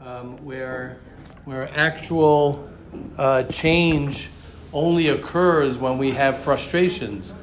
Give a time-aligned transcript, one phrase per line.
[0.00, 0.98] um, where
[1.44, 2.70] where actual
[3.18, 4.30] uh, change
[4.72, 7.34] only occurs when we have frustrations,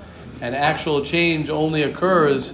[0.41, 2.51] and actual change only occurs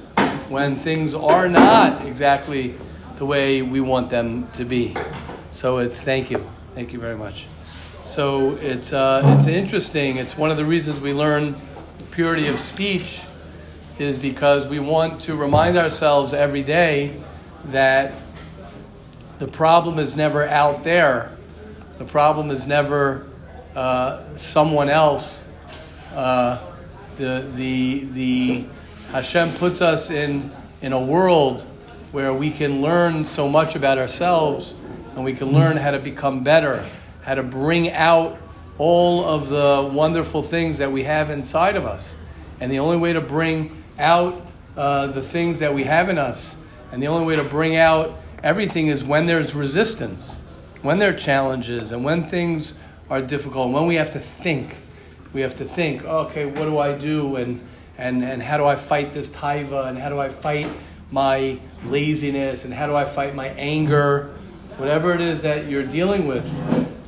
[0.49, 2.73] when things are not exactly
[3.17, 4.95] the way we want them to be.
[5.51, 6.43] So it's thank you,
[6.73, 7.45] thank you very much.
[8.05, 10.17] So it's uh, it's interesting.
[10.17, 11.55] It's one of the reasons we learn
[12.09, 13.21] purity of speech
[13.99, 17.15] is because we want to remind ourselves every day
[17.65, 18.13] that
[19.39, 21.31] the problem is never out there.
[21.97, 23.25] The problem is never
[23.75, 25.45] uh, someone else.
[26.13, 26.59] Uh,
[27.17, 28.65] the, the, the
[29.11, 31.65] Hashem puts us in, in a world
[32.11, 34.75] where we can learn so much about ourselves
[35.15, 36.85] and we can learn how to become better,
[37.21, 38.37] how to bring out
[38.77, 42.15] all of the wonderful things that we have inside of us.
[42.59, 44.45] And the only way to bring out
[44.77, 46.57] uh, the things that we have in us,
[46.91, 50.37] and the only way to bring out everything is when there's resistance,
[50.83, 52.75] when there are challenges, and when things
[53.09, 54.77] are difficult, when we have to think.
[55.33, 57.35] We have to think, oh, okay, what do I do?
[57.35, 57.59] And,
[57.97, 59.87] and, and how do I fight this taiva?
[59.87, 60.67] And how do I fight
[61.11, 62.63] my laziness?
[62.65, 64.33] And how do I fight my anger?
[64.77, 66.47] Whatever it is that you're dealing with,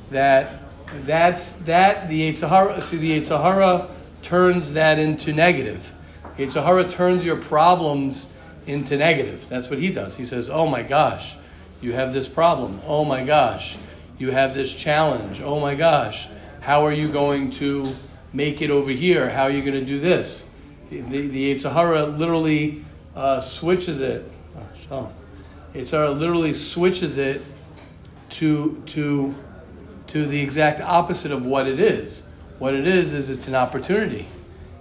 [0.09, 0.63] that
[1.05, 3.89] that's that the Yetzer Hara, see the Yetzer Hara
[4.23, 5.93] turns that into negative.
[6.37, 8.31] Yetzer Hara turns your problems
[8.67, 9.47] into negative.
[9.49, 10.17] That's what he does.
[10.17, 11.35] He says, Oh my gosh,
[11.81, 12.81] you have this problem.
[12.85, 13.77] Oh my gosh,
[14.17, 15.41] you have this challenge.
[15.41, 16.27] Oh my gosh,
[16.59, 17.85] how are you going to
[18.33, 19.29] make it over here?
[19.29, 20.49] How are you going to do this?
[20.89, 24.29] The, the, the literally uh, switches it.
[24.89, 25.11] Oh,
[25.73, 27.41] Yetzer Hara literally switches it
[28.29, 29.35] to, to,
[30.07, 32.23] to the exact opposite of what it is.
[32.57, 34.27] What it is, is it's an opportunity.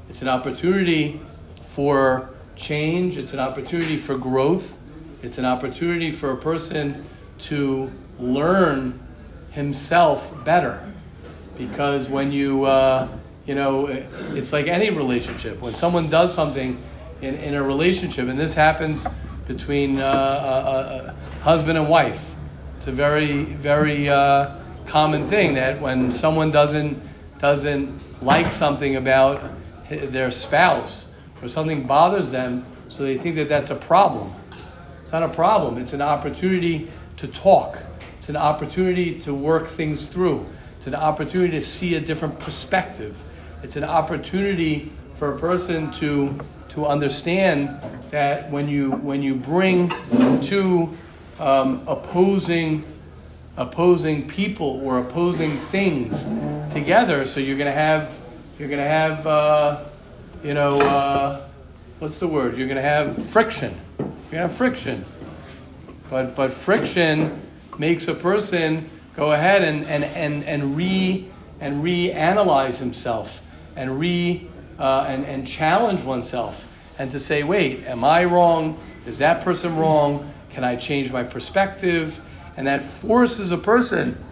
[0.08, 1.20] It's an opportunity
[1.62, 4.78] for change, it's an opportunity for growth,
[5.22, 7.06] it's an opportunity for a person
[7.38, 8.98] to learn
[9.52, 10.92] himself better.
[11.56, 13.08] Because when you, uh,
[13.46, 15.60] you know, it's like any relationship.
[15.60, 16.82] When someone does something
[17.22, 19.06] in, in a relationship, and this happens
[19.46, 22.34] between uh, a, a, husband and wife,
[22.76, 24.56] it's a very, very uh,
[24.86, 27.00] common thing that when someone doesn't
[27.38, 29.42] doesn't like something about
[29.88, 31.05] their spouse,
[31.46, 34.34] or something bothers them, so they think that that's a problem.
[35.02, 37.78] It's not a problem, it's an opportunity to talk,
[38.18, 40.44] it's an opportunity to work things through,
[40.76, 43.22] it's an opportunity to see a different perspective,
[43.62, 46.38] it's an opportunity for a person to,
[46.70, 47.80] to understand
[48.10, 49.92] that when you, when you bring
[50.42, 50.92] two
[51.38, 52.84] um, opposing
[53.58, 56.24] opposing people or opposing things
[56.74, 57.24] together.
[57.24, 58.18] So you're going to have
[58.58, 59.84] you're going to have uh,
[60.42, 61.46] you know, uh,
[61.98, 62.56] what's the word?
[62.56, 63.74] You're going to have friction.
[63.98, 65.04] You're going to have friction.
[66.10, 67.42] But, but friction
[67.78, 73.42] makes a person go ahead and, and, and, and re and reanalyze himself
[73.76, 74.46] and re
[74.78, 76.68] uh, and, and challenge oneself
[76.98, 78.78] and to say, wait, am I wrong?
[79.06, 80.32] Is that person wrong?
[80.50, 82.20] Can I change my perspective?
[82.56, 84.22] And that forces a person,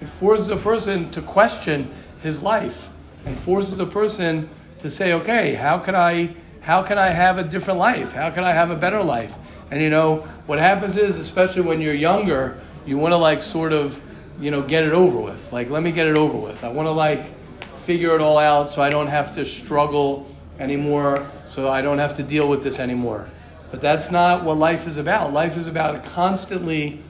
[0.00, 1.92] it forces a person to question
[2.22, 2.88] his life
[3.24, 4.48] and forces a person
[4.82, 8.12] to say, okay, how can I how can I have a different life?
[8.12, 9.36] How can I have a better life?
[9.70, 13.72] And you know, what happens is, especially when you're younger, you want to like sort
[13.72, 14.00] of,
[14.40, 15.52] you know, get it over with.
[15.52, 16.62] Like, let me get it over with.
[16.62, 17.26] I want to like
[17.78, 20.28] figure it all out so I don't have to struggle
[20.60, 23.28] anymore, so I don't have to deal with this anymore.
[23.72, 25.32] But that's not what life is about.
[25.32, 27.00] Life is about constantly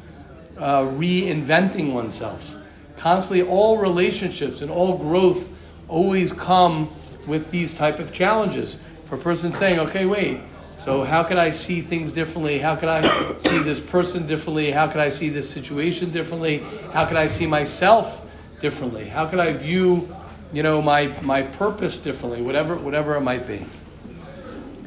[0.56, 2.56] uh, reinventing oneself.
[2.96, 5.50] Constantly, all relationships and all growth
[5.88, 6.88] always come
[7.26, 8.78] with these type of challenges.
[9.04, 10.40] For a person saying, okay, wait,
[10.78, 12.58] so how can I see things differently?
[12.58, 13.02] How can I
[13.38, 14.70] see this person differently?
[14.72, 16.64] How can I see this situation differently?
[16.92, 18.26] How can I see myself
[18.60, 19.04] differently?
[19.04, 20.12] How can I view,
[20.52, 22.42] you know, my, my purpose differently?
[22.42, 23.64] Whatever, whatever it might be.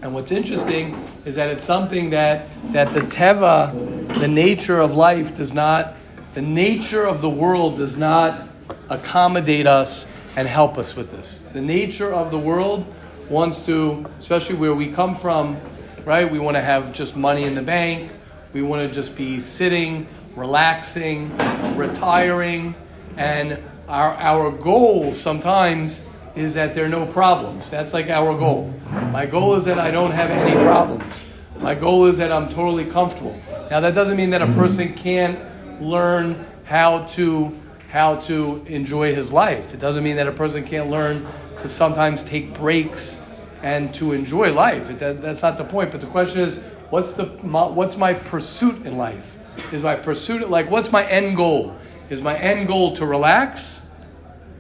[0.01, 3.71] And what's interesting is that it's something that, that the teva,
[4.19, 5.95] the nature of life, does not,
[6.33, 8.47] the nature of the world does not
[8.89, 11.45] accommodate us and help us with this.
[11.53, 12.85] The nature of the world
[13.29, 15.59] wants to, especially where we come from,
[16.05, 16.29] right?
[16.29, 18.11] We want to have just money in the bank.
[18.53, 21.35] We want to just be sitting, relaxing,
[21.75, 22.75] retiring.
[23.17, 26.05] And our, our goal sometimes
[26.35, 27.69] is that there are no problems.
[27.69, 28.73] That's like our goal.
[29.11, 31.23] My goal is that I don't have any problems.
[31.59, 33.39] My goal is that I'm totally comfortable.
[33.71, 35.39] Now, that doesn't mean that a person can't
[35.81, 37.57] learn how to
[37.95, 39.73] how to enjoy his life.
[39.73, 41.25] It doesn't mean that a person can't learn
[41.59, 43.17] to sometimes take breaks
[43.63, 44.89] and to enjoy life.
[44.89, 45.91] It, that, that's not the point.
[45.91, 46.59] But the question is,
[46.89, 49.37] what's the what's my pursuit in life?
[49.71, 51.73] Is my pursuit like what's my end goal?
[52.09, 53.79] Is my end goal to relax?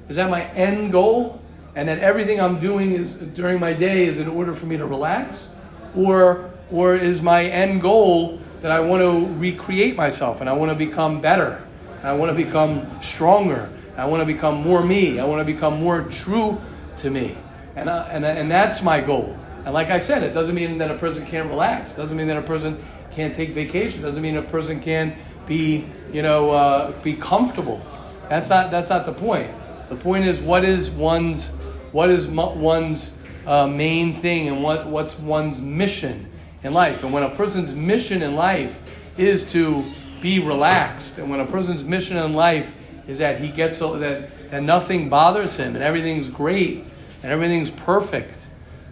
[0.07, 1.41] Is that my end goal?
[1.75, 4.85] And that everything I'm doing is during my day is in order for me to
[4.85, 5.53] relax?
[5.93, 10.71] Or or is my end goal that I want to recreate myself and I want
[10.71, 11.64] to become better?
[12.05, 13.69] I want to become stronger.
[13.97, 15.19] I want to become more me.
[15.19, 16.61] I want to become more true
[16.97, 17.37] to me.
[17.75, 19.37] And, I, and, and that's my goal.
[19.65, 21.93] And like I said, it doesn't mean that a person can't relax.
[21.93, 22.77] It doesn't mean that a person
[23.11, 24.01] can't take vacation.
[24.01, 25.15] It doesn't mean a person can
[25.47, 27.85] be, you know, uh, be comfortable.
[28.29, 29.51] That's not, that's not the point.
[29.89, 31.49] The point is what is one's,
[31.91, 33.17] what is one's
[33.47, 36.31] uh, main thing and what, what's one's mission
[36.63, 37.03] in life.
[37.03, 38.81] And when a person's mission in life
[39.17, 39.83] is to
[40.21, 42.75] be relaxed, and when a person's mission in life
[43.07, 46.83] is that he gets that, that nothing bothers him and everything's great
[47.21, 48.47] and everything's perfect.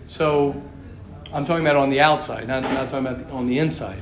[0.06, 0.62] So
[1.34, 4.02] I'm talking about on the outside, not, not talking about on the inside.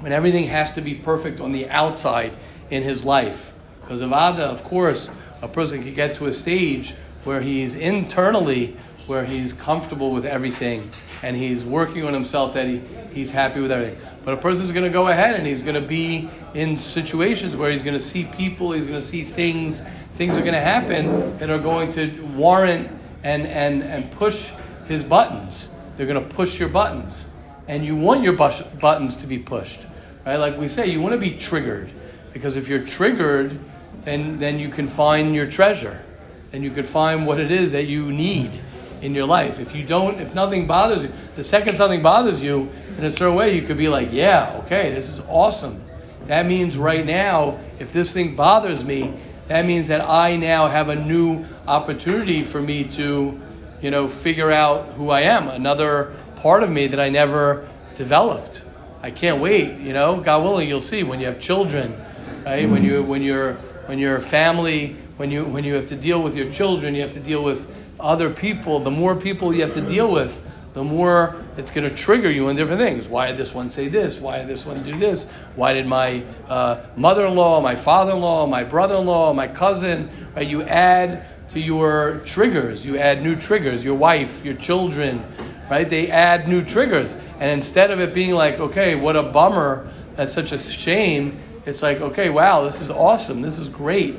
[0.00, 2.32] When everything has to be perfect on the outside
[2.70, 3.52] in his life.
[3.80, 5.10] Because of Ada, of course,
[5.42, 6.94] a person can get to a stage
[7.24, 8.76] where he's internally,
[9.06, 10.90] where he's comfortable with everything
[11.22, 12.80] and he's working on himself that he,
[13.12, 13.98] he's happy with everything.
[14.24, 17.70] But a person's going to go ahead and he's going to be in situations where
[17.70, 19.82] he's going to see people, he's going to see things,
[20.12, 22.90] things are going to happen that are going to warrant
[23.22, 24.50] and, and, and push
[24.86, 25.68] his buttons.
[25.96, 27.28] They're going to push your buttons.
[27.68, 29.80] And you want your bus- buttons to be pushed.
[30.24, 30.36] Right?
[30.36, 31.92] Like we say, you want to be triggered.
[32.32, 33.58] Because if you're triggered,
[34.04, 36.02] then, then you can find your treasure.
[36.50, 38.60] Then you can find what it is that you need
[39.02, 39.58] in your life.
[39.58, 43.34] If you don't, if nothing bothers you, the second something bothers you in a certain
[43.34, 45.82] way, you could be like, yeah, okay, this is awesome.
[46.26, 49.14] That means right now, if this thing bothers me,
[49.48, 53.40] that means that I now have a new opportunity for me to,
[53.82, 58.64] you know, figure out who I am, another part of me that I never developed.
[59.02, 62.00] I can't wait, you know, God willing, you'll see when you have children,
[62.44, 62.68] right?
[62.68, 63.54] When you when you're
[63.86, 67.00] when you're a family, when you when you have to deal with your children, you
[67.00, 67.66] have to deal with
[68.00, 70.42] other people, the more people you have to deal with,
[70.72, 73.08] the more it's going to trigger you in different things.
[73.08, 74.18] Why did this one say this?
[74.18, 75.28] Why did this one do this?
[75.56, 79.32] Why did my uh, mother in law, my father in law, my brother in law,
[79.32, 80.46] my cousin, right?
[80.46, 85.24] You add to your triggers, you add new triggers, your wife, your children,
[85.68, 85.88] right?
[85.88, 87.16] They add new triggers.
[87.40, 91.36] And instead of it being like, okay, what a bummer, that's such a shame,
[91.66, 94.16] it's like, okay, wow, this is awesome, this is great.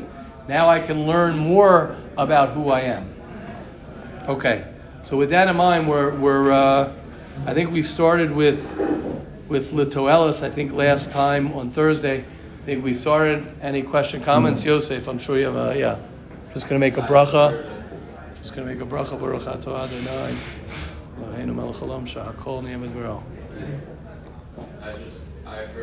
[0.50, 3.10] Now I can learn more about who I am.
[4.28, 4.66] Okay,
[5.04, 6.94] so with that in mind, we're, we're uh,
[7.46, 8.78] I think we started with
[9.48, 12.20] with Litoelis, I think last time on Thursday.
[12.20, 13.46] I think we started.
[13.62, 14.62] Any question, comments?
[14.62, 14.70] Mm-hmm.
[14.70, 15.98] Yosef, I'm sure you have a, yeah.
[16.54, 17.68] Just going to make a bracha.
[18.40, 19.20] Just going to make a bracha.
[19.20, 20.36] Baruch atah Adonai.
[21.20, 23.24] Eloheinu melech haolam shehakol nihyah bidvaro.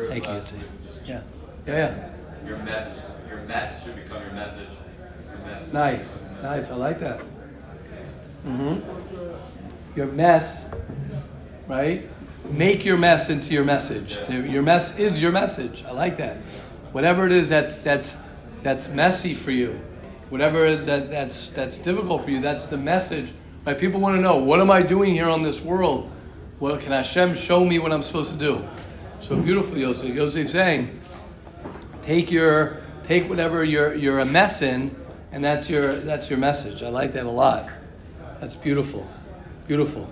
[0.07, 0.41] Thank you.
[1.05, 1.21] Yeah.
[1.67, 2.47] Yeah, yeah.
[2.47, 4.69] Your mess, your mess should become your message.
[5.27, 6.19] Your mess nice.
[6.41, 6.71] Nice.
[6.71, 7.21] I like that.
[8.45, 9.97] Mm-hmm.
[9.97, 10.73] Your mess,
[11.67, 12.07] right?
[12.49, 14.17] Make your mess into your message.
[14.29, 15.83] Your mess is your message.
[15.85, 16.37] I like that.
[16.91, 18.17] Whatever it is that's that's
[18.63, 19.79] that's messy for you,
[20.29, 23.31] whatever that, that's that's difficult for you, that's the message.
[23.65, 23.77] Right?
[23.77, 26.09] People want to know what am I doing here on this world?
[26.59, 28.67] What can Hashem show me what I'm supposed to do?
[29.19, 30.13] So beautiful, Yosef.
[30.15, 30.99] Yosef saying,
[32.01, 34.95] take your take whatever you're you're a mess in,
[35.31, 36.81] and that's your that's your message.
[36.81, 37.69] I like that a lot.
[38.39, 39.07] That's beautiful.
[39.67, 40.09] Beautiful.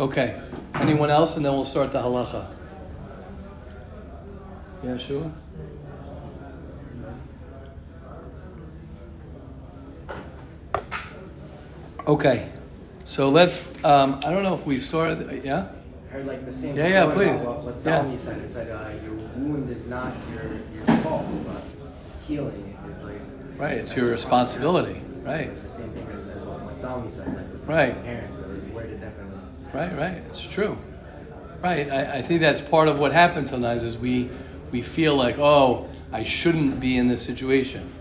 [0.00, 0.40] Okay.
[0.74, 1.36] Anyone else?
[1.36, 2.46] And then we'll start the halacha.
[4.82, 5.32] Yeah, sure.
[12.06, 12.48] Okay.
[13.04, 13.62] So let's.
[13.84, 15.44] Um, I don't know if we started.
[15.44, 15.68] Yeah.
[16.08, 16.76] Heard like the same.
[16.76, 17.44] Yeah, yeah, please.
[17.44, 18.16] What, what Salmi yeah.
[18.16, 18.38] said.
[18.42, 21.62] It said uh, your wound is not your your fault, but
[22.26, 23.20] healing is like.
[23.56, 23.76] Right.
[23.76, 25.02] It's your responsibility.
[25.22, 25.50] Right.
[25.62, 26.25] The same thing as,
[26.76, 28.04] as what Salmi says, like right.
[28.04, 29.38] parents, where it's worded differently.
[29.72, 30.22] Right, right.
[30.28, 30.78] It's true.
[31.62, 31.90] Right.
[31.90, 34.30] I, I think that's part of what happens sometimes is we
[34.72, 37.92] we feel like, oh, I shouldn't be in this situation.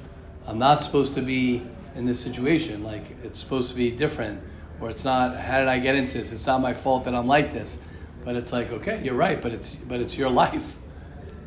[0.48, 1.64] I'm not supposed to be
[1.96, 2.84] in this situation.
[2.84, 4.42] Like it's supposed to be different,
[4.80, 5.36] or it's not.
[5.36, 6.32] How did I get into this?
[6.32, 7.80] It's not my fault that I'm like this.
[8.24, 10.78] But it's like, okay, you're right, but it's but it's your life.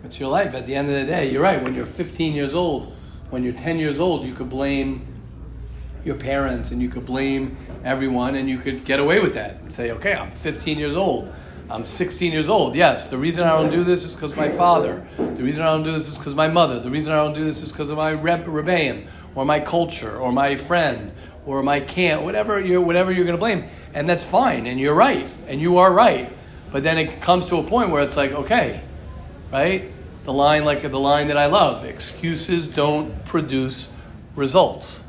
[0.04, 0.54] It's your life.
[0.54, 1.60] At the end of the day, you're right.
[1.60, 2.94] When you're 15 years old,
[3.30, 5.17] when you're 10 years old, you could blame
[6.04, 9.72] your parents and you could blame everyone and you could get away with that and
[9.72, 11.32] say, okay, I'm 15 years old.
[11.70, 12.74] I'm 16 years old.
[12.74, 15.06] Yes, the reason I don't do this is because my father.
[15.18, 16.80] The reason I don't do this is because my mother.
[16.80, 20.18] The reason I don't do this is because of my reb- rebellion or my culture
[20.18, 21.12] or my friend
[21.44, 23.64] or my can't, whatever you're, whatever you're going to blame.
[23.92, 24.66] And that's fine.
[24.66, 25.28] And you're right.
[25.46, 26.32] And you are right.
[26.72, 28.80] But then it comes to a point where it's like, okay,
[29.52, 29.90] right?
[30.28, 33.90] the line like the line that I love excuses don't produce
[34.36, 35.02] results.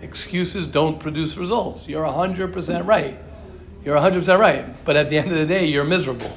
[0.00, 1.88] Excuses don't produce results.
[1.88, 3.18] You're 100% right.
[3.84, 4.84] You're 100% right.
[4.84, 6.36] But at the end of the day, you're miserable.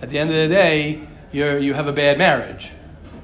[0.00, 2.72] At the end of the day, you're, you have a bad marriage.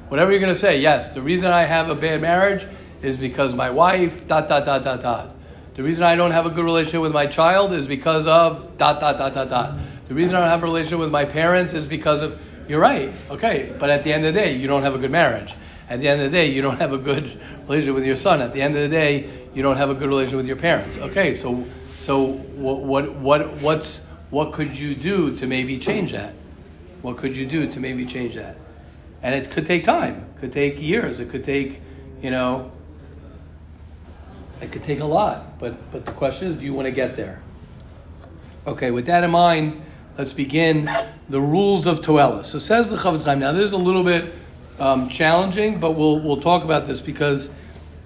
[0.09, 2.67] Whatever you're going to say, yes, the reason I have a bad marriage
[3.01, 5.31] is because my wife, dot, dot, dot, dot, dot.
[5.75, 9.01] The reason I don't have a good relationship with my child is because of dot,
[9.01, 9.79] dot, dot, dot, dot.
[10.09, 13.13] The reason I don't have a relationship with my parents is because of, you're right,
[13.31, 15.55] okay, but at the end of the day, you don't have a good marriage.
[15.91, 18.41] At the end of the day, you don't have a good relationship with your son.
[18.41, 20.97] At the end of the day, you don't have a good relationship with your parents.
[20.97, 21.67] Okay, so
[21.99, 26.35] so what what what what's what could you do to maybe change that?
[27.03, 28.57] What could you do to maybe change that?
[29.21, 30.29] And it could take time.
[30.37, 31.19] It could take years.
[31.19, 31.81] It could take,
[32.23, 32.71] you know,
[34.61, 35.59] it could take a lot.
[35.59, 37.43] But but the question is, do you want to get there?
[38.65, 39.83] Okay, with that in mind,
[40.17, 40.89] let's begin
[41.29, 42.45] the rules of Toela.
[42.45, 43.41] So says the Chofetz Chaim.
[43.41, 44.33] Now, there's a little bit
[44.81, 47.51] um, challenging, but we'll, we'll talk about this because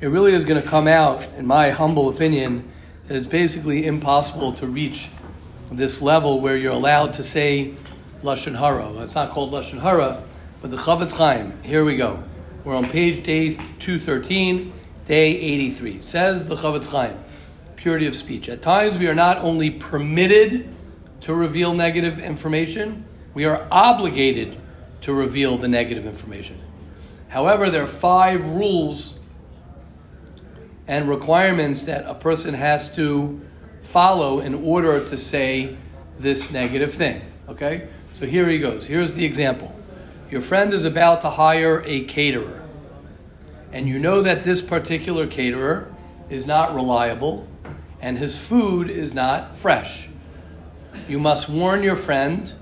[0.00, 2.68] it really is going to come out, in my humble opinion,
[3.06, 5.08] that it's basically impossible to reach
[5.70, 7.74] this level where you're allowed to say
[8.22, 8.92] Lashon Hara.
[9.02, 10.22] It's not called Lashon Hara,
[10.60, 11.62] but the Chofetz Chaim.
[11.62, 12.22] Here we go.
[12.64, 14.72] We're on page day 213,
[15.04, 16.00] day 83.
[16.02, 17.16] Says the Chofetz Chaim,
[17.76, 18.48] purity of speech.
[18.48, 20.74] At times we are not only permitted
[21.22, 24.56] to reveal negative information, we are obligated
[25.04, 26.58] to reveal the negative information.
[27.28, 29.18] However, there are five rules
[30.86, 33.40] and requirements that a person has to
[33.82, 35.76] follow in order to say
[36.18, 37.20] this negative thing.
[37.48, 37.88] Okay?
[38.14, 38.86] So here he goes.
[38.86, 39.74] Here's the example.
[40.30, 42.62] Your friend is about to hire a caterer,
[43.72, 45.94] and you know that this particular caterer
[46.30, 47.46] is not reliable
[48.00, 50.08] and his food is not fresh.
[51.08, 52.52] You must warn your friend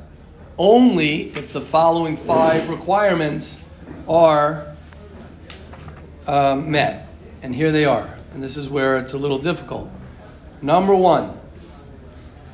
[0.58, 3.62] only if the following five requirements
[4.08, 4.74] are
[6.26, 7.08] um, met.
[7.42, 8.18] And here they are.
[8.34, 9.90] And this is where it's a little difficult.
[10.60, 11.38] Number one.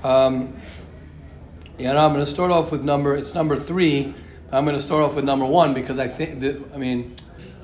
[0.03, 0.55] Um,
[1.79, 4.15] yeah, I'm going to start off with number, it's number three.
[4.51, 6.43] I'm going to start off with number one because I think,
[6.75, 7.15] I mean,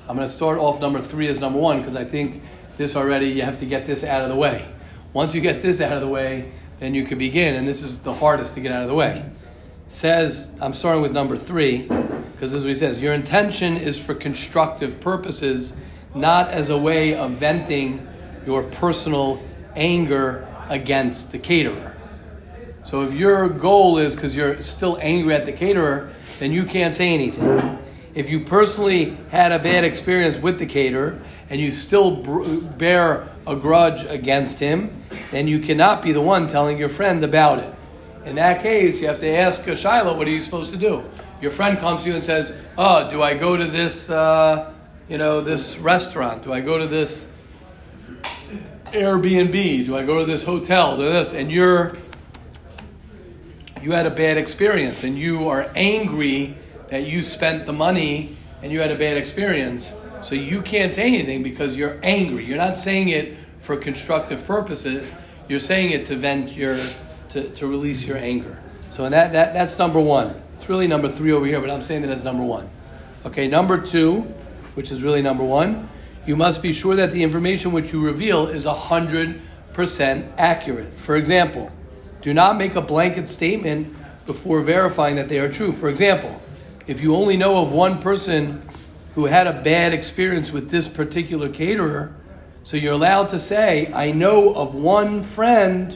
[0.07, 2.41] I'm going to start off number three as number one because I think
[2.77, 4.67] this already, you have to get this out of the way.
[5.13, 7.99] Once you get this out of the way, then you can begin, and this is
[7.99, 9.25] the hardest to get out of the way
[9.87, 14.99] says, I'm starting with number three, because as he says, your intention is for constructive
[14.99, 15.77] purposes,
[16.13, 18.07] not as a way of venting
[18.45, 19.41] your personal
[19.75, 21.95] anger against the caterer.
[22.83, 26.93] So if your goal is because you're still angry at the caterer, then you can't
[26.93, 27.79] say anything.
[28.13, 32.11] If you personally had a bad experience with the caterer and you still
[32.77, 37.59] bear a grudge against him, then you cannot be the one telling your friend about
[37.59, 37.74] it.
[38.25, 41.03] In that case, you have to ask a shaila, what are you supposed to do?
[41.41, 44.73] Your friend comes to you and says, oh, do I go to this, uh,
[45.07, 46.41] you know, this restaurant?
[46.41, 47.31] Do I go to this
[48.85, 49.85] Airbnb?
[49.85, 50.97] Do I go to this hotel?
[50.97, 51.35] Do this?
[51.35, 51.97] And you're,
[53.83, 58.71] you had a bad experience and you are angry that you spent the money and
[58.71, 59.95] you had a bad experience.
[60.21, 62.43] So you can't say anything because you're angry.
[62.45, 65.13] You're not saying it for constructive purposes.
[65.47, 66.79] You're saying it to vent your
[67.29, 68.59] to, to release your anger.
[68.91, 70.41] So that, that, that's number one.
[70.55, 72.69] It's really number three over here, but I'm saying that as number one.
[73.25, 74.21] Okay, number two,
[74.75, 75.89] which is really number one,
[76.25, 79.41] you must be sure that the information which you reveal is 100%
[80.37, 80.93] accurate.
[80.97, 81.71] For example,
[82.21, 85.71] do not make a blanket statement before verifying that they are true.
[85.71, 86.41] For example,
[86.87, 88.61] if you only know of one person
[89.13, 92.15] who had a bad experience with this particular caterer,
[92.63, 95.95] so you're allowed to say, I know of one friend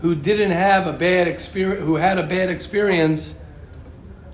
[0.00, 3.34] who didn't have a bad experience, who had a bad experience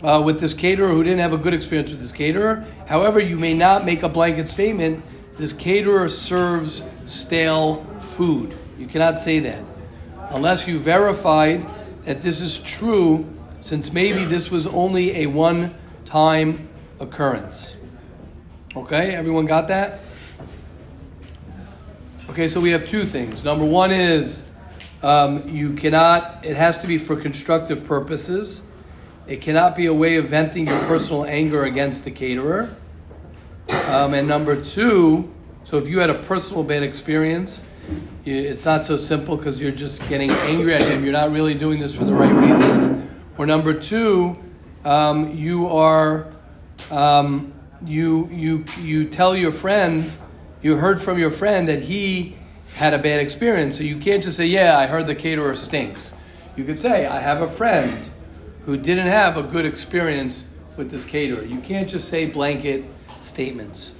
[0.02, 2.64] uh, with this caterer, who didn't have a good experience with this caterer.
[2.86, 5.02] However, you may not make a blanket statement.
[5.36, 8.54] This caterer serves stale food.
[8.78, 9.64] You cannot say that
[10.30, 11.66] unless you verified
[12.04, 13.24] that this is true,
[13.60, 16.68] since maybe this was only a one-time
[17.00, 17.76] occurrence.
[18.76, 20.00] Okay, everyone got that?
[22.28, 23.44] Okay, so we have two things.
[23.44, 24.44] Number one is
[25.04, 28.62] um, you cannot, it has to be for constructive purposes.
[29.26, 32.74] It cannot be a way of venting your personal anger against the caterer.
[33.68, 35.30] Um, and number two,
[35.64, 37.62] so if you had a personal bad experience,
[38.24, 41.04] it's not so simple because you're just getting angry at him.
[41.04, 43.06] You're not really doing this for the right reasons.
[43.36, 44.38] Or number two,
[44.86, 46.32] um, you are
[46.90, 47.52] um,
[47.84, 50.10] you you you tell your friend,
[50.62, 52.36] you heard from your friend that he
[52.74, 53.78] had a bad experience.
[53.78, 56.14] So you can't just say, Yeah, I heard the caterer stinks.
[56.56, 58.10] You could say, I have a friend
[58.64, 61.42] who didn't have a good experience with this caterer.
[61.44, 62.84] You can't just say blanket
[63.20, 63.94] statements.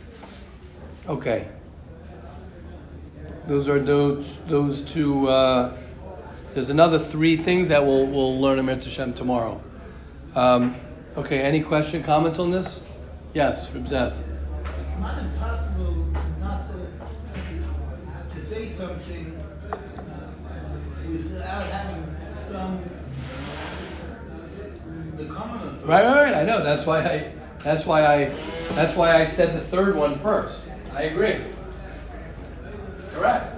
[1.07, 1.49] Okay.
[3.47, 5.29] Those are those those two.
[5.29, 5.77] Uh,
[6.55, 9.61] there's another three things that we'll we'll learn in Hashem tomorrow.
[10.35, 10.75] Um,
[11.17, 11.41] okay.
[11.41, 12.83] Any question, comments on this?
[13.35, 14.17] Yes, Reb Zev.
[14.17, 15.95] It's not impossible
[16.41, 19.39] not to, to say something
[21.11, 22.17] without having
[22.49, 22.83] some
[25.17, 25.74] the common.
[25.85, 26.35] Right, right, right.
[26.35, 26.63] I know.
[26.63, 27.33] That's why I.
[27.63, 28.25] That's why I.
[28.71, 30.63] That's why I said the third one first.
[30.93, 31.41] I agree.
[33.13, 33.55] Correct.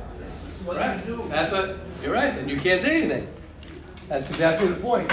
[0.64, 1.06] What Correct.
[1.30, 1.76] That's what.
[2.02, 2.34] You're right.
[2.34, 3.28] Then you can't say anything.
[4.08, 5.10] That's exactly the point.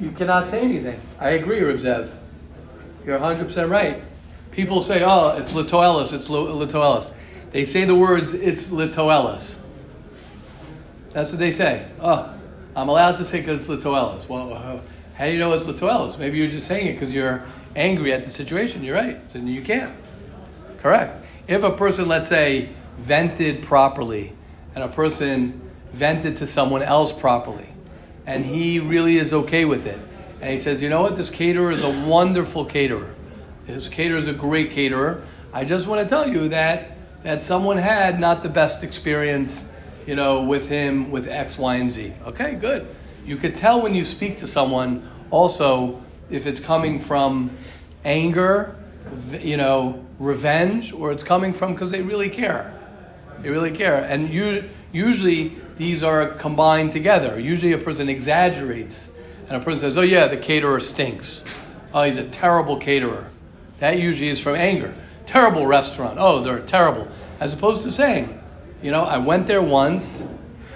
[0.00, 1.00] You cannot say anything.
[1.18, 2.14] I agree, Reb Zev.
[3.04, 4.02] You're 100% right.
[4.50, 7.14] People say, oh, it's litoelis, it's litoelis.
[7.50, 9.58] They say the words, it's litoelis.
[11.12, 11.86] That's what they say.
[12.00, 12.34] Oh,
[12.76, 14.28] I'm allowed to say because it's litoelis.
[14.28, 14.80] Well, uh,
[15.18, 16.16] how do you know it's litoelis?
[16.16, 17.44] Maybe you're just saying it because you're
[17.74, 18.84] angry at the situation.
[18.84, 19.20] You're right.
[19.30, 19.94] So you can't.
[20.80, 21.26] Correct.
[21.48, 24.32] If a person, let's say, vented properly,
[24.76, 25.60] and a person
[25.92, 27.66] vented to someone else properly,
[28.26, 29.98] and he really is okay with it,
[30.40, 33.16] and he says, you know what, this caterer is a wonderful caterer.
[33.66, 35.24] This caterer is a great caterer.
[35.52, 36.92] I just want to tell you that
[37.24, 39.66] that someone had not the best experience,
[40.06, 42.12] you know, with him with X, Y, and Z.
[42.24, 42.86] Okay, good.
[43.28, 47.50] You could tell when you speak to someone also if it's coming from
[48.02, 48.74] anger,
[49.38, 52.72] you know, revenge, or it's coming from because they really care.
[53.42, 53.96] They really care.
[53.96, 57.38] And you, usually these are combined together.
[57.38, 59.12] Usually a person exaggerates
[59.46, 61.44] and a person says, oh, yeah, the caterer stinks.
[61.92, 63.28] Oh, he's a terrible caterer.
[63.80, 64.94] That usually is from anger.
[65.26, 66.16] Terrible restaurant.
[66.18, 67.08] Oh, they're terrible.
[67.40, 68.40] As opposed to saying,
[68.80, 70.24] you know, I went there once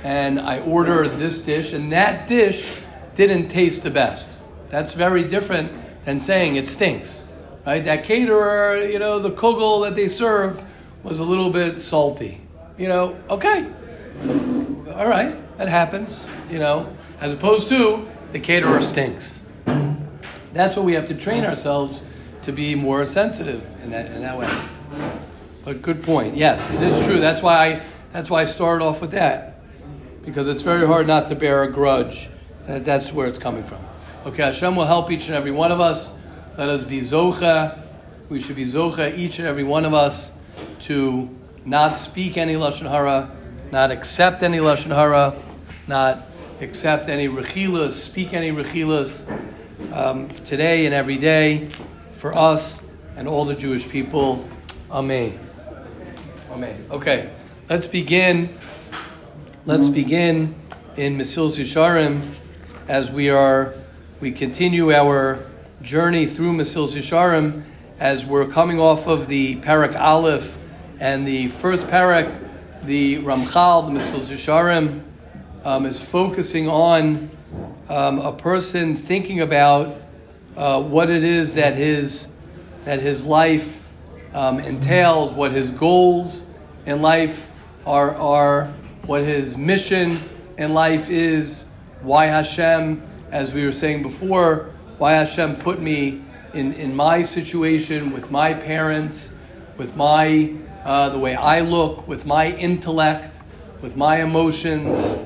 [0.02, 2.80] and I order this dish, and that dish
[3.14, 4.30] didn't taste the best.
[4.68, 5.72] That's very different
[6.04, 7.24] than saying it stinks.
[7.66, 7.84] Right?
[7.84, 10.64] That caterer, you know, the kugel that they served
[11.02, 12.40] was a little bit salty.
[12.76, 13.70] You know, okay.
[14.94, 19.40] All right, that happens, you know, as opposed to the caterer stinks.
[20.52, 22.04] That's what we have to train ourselves
[22.42, 24.50] to be more sensitive in that, in that way.
[25.64, 26.36] But good point.
[26.36, 27.20] Yes, it is true.
[27.20, 29.51] That's why I, that's why I started off with that.
[30.24, 32.28] Because it's very hard not to bear a grudge.
[32.66, 33.80] That's where it's coming from.
[34.24, 36.16] Okay, Hashem will help each and every one of us.
[36.56, 37.80] Let us be zocha.
[38.28, 40.32] We should be zocha, each and every one of us,
[40.82, 41.28] to
[41.64, 43.30] not speak any lashon hara,
[43.72, 45.34] not accept any lashon hara,
[45.88, 46.26] not
[46.60, 49.26] accept any rechilas, speak any rechilas
[49.92, 51.68] um, today and every day
[52.12, 52.80] for us
[53.16, 54.48] and all the Jewish people.
[54.90, 55.38] Amen.
[56.50, 56.84] Amen.
[56.90, 57.30] Okay,
[57.68, 58.48] let's begin.
[59.64, 60.56] Let's begin
[60.96, 62.34] in Mesilas Yesharim
[62.88, 63.74] as we are
[64.20, 65.46] we continue our
[65.82, 67.62] journey through Mesilas Yesharim
[68.00, 70.58] as we're coming off of the Perek Aleph
[70.98, 72.36] and the first Perek,
[72.82, 75.02] the Ramchal, the Mesilas Yesharim,
[75.64, 77.30] um, is focusing on
[77.88, 79.94] um, a person thinking about
[80.56, 82.26] uh, what it is that his
[82.84, 83.80] that his life
[84.34, 86.50] um, entails, what his goals
[86.84, 87.48] in life
[87.86, 88.74] are, are,
[89.06, 90.18] what his mission
[90.56, 91.66] in life is,
[92.02, 96.22] why Hashem, as we were saying before, why Hashem put me
[96.54, 99.32] in, in my situation with my parents,
[99.76, 103.40] with my uh, the way I look, with my intellect,
[103.80, 105.18] with my emotions,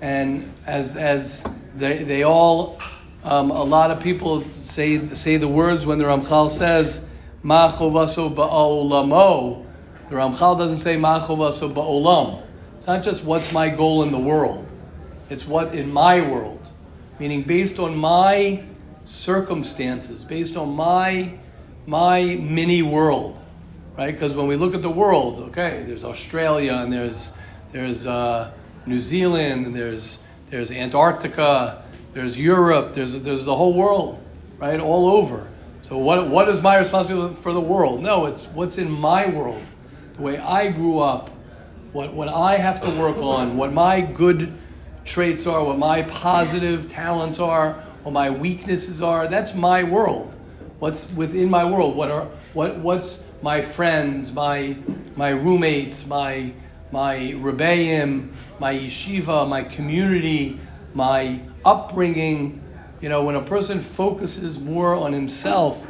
[0.00, 1.44] and as as
[1.74, 2.78] they, they all
[3.24, 7.04] um, a lot of people say say the words when the Ramchal says
[7.42, 9.64] Ma chovaso ba'olamo.
[10.10, 12.43] The Ramchal doesn't say Ma chovaso ba'olam.
[12.84, 14.70] It's not just what's my goal in the world.
[15.30, 16.70] It's what in my world,
[17.18, 18.62] meaning based on my
[19.06, 21.32] circumstances, based on my
[21.86, 23.40] my mini world,
[23.96, 24.12] right?
[24.12, 27.32] Because when we look at the world, okay, there's Australia and there's
[27.72, 28.52] there's uh,
[28.84, 34.22] New Zealand and there's there's Antarctica, there's Europe, there's there's the whole world,
[34.58, 34.78] right?
[34.78, 35.48] All over.
[35.80, 38.02] So what what is my responsibility for the world?
[38.02, 39.62] No, it's what's in my world,
[40.16, 41.30] the way I grew up,
[41.94, 44.52] what what I have to work on, what my good
[45.04, 49.28] traits are, what my positive talents are, what my weaknesses are.
[49.28, 50.36] That's my world.
[50.80, 51.96] What's within my world?
[51.96, 54.76] What are what what's my friends, my
[55.14, 56.52] my roommates, my
[56.90, 60.58] my rebbeim, my yeshiva, my community,
[60.94, 62.60] my upbringing.
[63.00, 65.86] You know, when a person focuses more on himself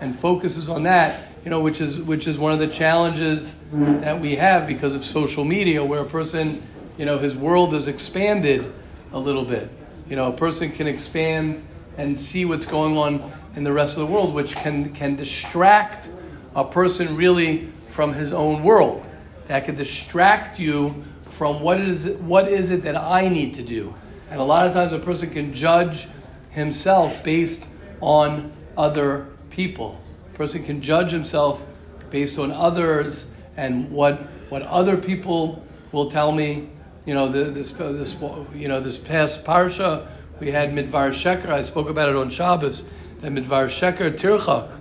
[0.00, 4.20] and focuses on that, you know, which is which is one of the challenges that
[4.20, 6.62] we have because of social media, where a person,
[6.96, 8.72] you know, his world is expanded
[9.12, 9.70] a little bit.
[10.08, 14.06] You know, a person can expand and see what's going on in the rest of
[14.06, 16.08] the world, which can, can distract
[16.54, 19.06] a person really from his own world.
[19.48, 23.62] That can distract you from what is it, what is it that I need to
[23.62, 23.94] do.
[24.30, 26.06] And a lot of times a person can judge
[26.50, 27.66] himself based
[28.00, 30.00] on other people.
[30.38, 31.66] Person can judge himself
[32.10, 34.20] based on others and what
[34.50, 36.70] what other people will tell me.
[37.04, 38.16] You know, the, this this
[38.54, 40.06] you know this past parsha
[40.38, 41.48] we had midvar sheker.
[41.48, 42.84] I spoke about it on Shabbos.
[43.20, 44.78] That midvar sheker tirchak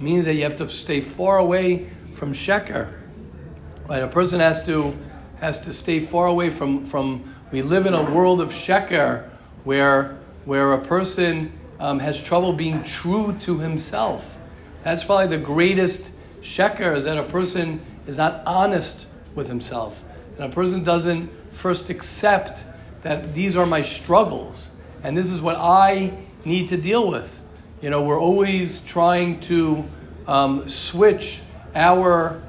[0.00, 2.98] means that you have to stay far away from sheker.
[3.86, 4.96] Right, a person has to
[5.40, 7.34] has to stay far away from from.
[7.52, 9.28] We live in a world of sheker
[9.64, 14.35] where where a person um, has trouble being true to himself.
[14.86, 20.04] That's probably the greatest sheker is that a person is not honest with himself.
[20.36, 22.62] And a person doesn't first accept
[23.02, 24.70] that these are my struggles
[25.02, 27.42] and this is what I need to deal with.
[27.82, 29.84] You know, we're always trying to
[30.28, 31.42] um, switch
[31.74, 32.40] our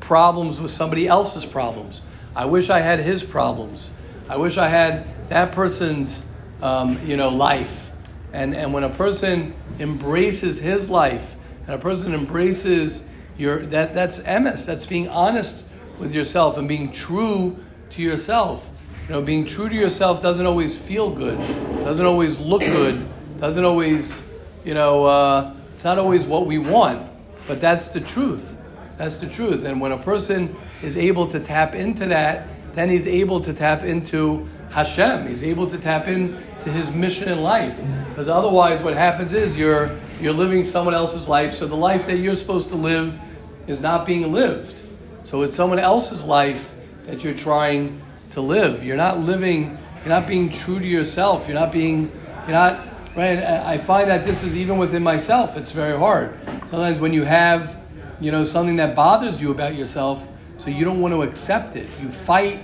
[0.00, 2.02] problems with somebody else's problems.
[2.34, 3.90] I wish I had his problems.
[4.28, 6.26] I wish I had that person's,
[6.60, 7.90] um, you know, life.
[8.34, 14.20] And, and when a person embraces his life and a person embraces your, that, that's
[14.20, 15.66] emes, that's being honest
[15.98, 17.56] with yourself and being true
[17.90, 18.70] to yourself.
[19.08, 21.38] You know, being true to yourself doesn't always feel good,
[21.84, 23.06] doesn't always look good,
[23.38, 24.26] doesn't always,
[24.64, 27.08] you know, uh, it's not always what we want,
[27.46, 28.56] but that's the truth.
[28.96, 29.64] That's the truth.
[29.64, 33.82] And when a person is able to tap into that, then he's able to tap
[33.82, 35.28] into Hashem.
[35.28, 37.80] He's able to tap into his mission in life.
[38.08, 41.52] Because otherwise, what happens is you're you're living someone else's life.
[41.52, 43.18] So the life that you're supposed to live
[43.66, 44.82] is not being lived.
[45.24, 46.72] So it's someone else's life
[47.04, 48.00] that you're trying
[48.30, 48.84] to live.
[48.84, 49.76] You're not living.
[50.00, 51.48] You're not being true to yourself.
[51.48, 52.12] You're not being.
[52.42, 53.38] You're not right.
[53.38, 55.56] I find that this is even within myself.
[55.56, 56.38] It's very hard.
[56.68, 57.80] Sometimes when you have,
[58.20, 61.88] you know, something that bothers you about yourself, so you don't want to accept it.
[62.00, 62.60] You fight.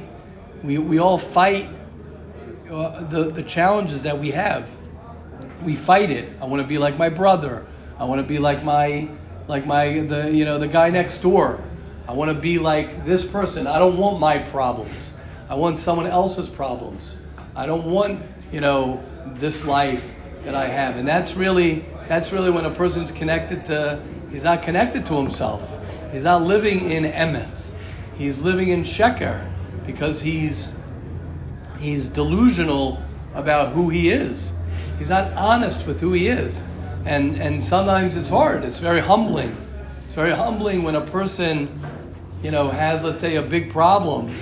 [0.63, 1.69] We we all fight
[2.71, 4.71] uh, the the challenges that we have.
[5.63, 6.29] We fight it.
[6.41, 7.67] I want to be like my brother.
[7.99, 9.09] I want to be like my
[9.49, 11.63] like my the you know the guy next door.
[12.09, 13.67] I want to be like this person.
[13.67, 15.15] I don't want my problems.
[15.49, 17.17] I want someone else's problems.
[17.55, 22.51] I don't want you know this life that I have, and that's really that's really
[22.51, 24.03] when a person's connected to.
[24.31, 25.79] He's not connected to himself.
[26.11, 27.75] He's not living in emes.
[28.17, 29.49] He's living in sheker
[29.87, 30.75] because he's
[31.79, 33.03] he's delusional
[33.35, 34.55] about who he is.
[34.99, 36.63] He's not honest with who he is.
[37.05, 38.65] And, and sometimes it's hard.
[38.65, 39.57] It's very humbling.
[40.05, 41.81] It's very humbling when a person,
[42.43, 44.33] you know, has, let's say, a big problem,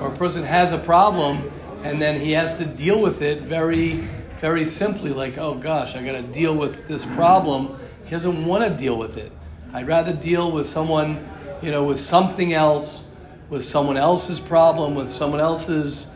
[0.00, 1.50] or a person has a problem,
[1.84, 4.00] and then he has to deal with it very,
[4.38, 7.78] very simply, like, oh gosh, I got to deal with this problem.
[8.04, 9.30] He doesn't want to deal with it.
[9.72, 11.28] I'd rather deal with someone,
[11.62, 13.04] you know, with something else,
[13.50, 16.08] with someone else's problem, with someone else's,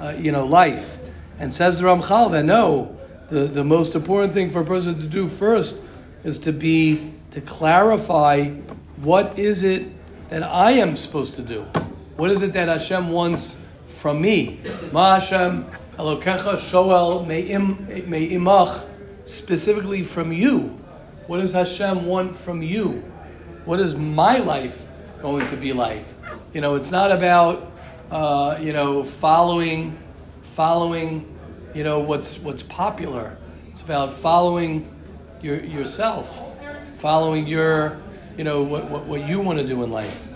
[0.00, 0.98] uh, you know, life.
[1.38, 2.93] And says the Ramchal that no,
[3.28, 5.80] the, the most important thing for a person to do first
[6.24, 8.48] is to be to clarify
[8.96, 9.88] what is it
[10.28, 11.62] that I am supposed to do.
[12.16, 13.56] What is it that Hashem wants
[13.86, 14.60] from me?
[14.92, 15.64] Ma Hashem
[15.98, 18.86] Elokecha Shoel Me'imach
[19.24, 20.78] specifically from you.
[21.26, 23.02] What does Hashem want from you?
[23.64, 24.86] What is my life
[25.22, 26.04] going to be like?
[26.52, 27.72] You know, it's not about
[28.10, 29.98] uh, you know following
[30.42, 31.33] following
[31.74, 33.36] you know what's what's popular.
[33.72, 34.88] It's about following
[35.42, 36.42] your, yourself,
[36.94, 38.00] following your
[38.38, 40.28] you know what, what, what you want to do in life.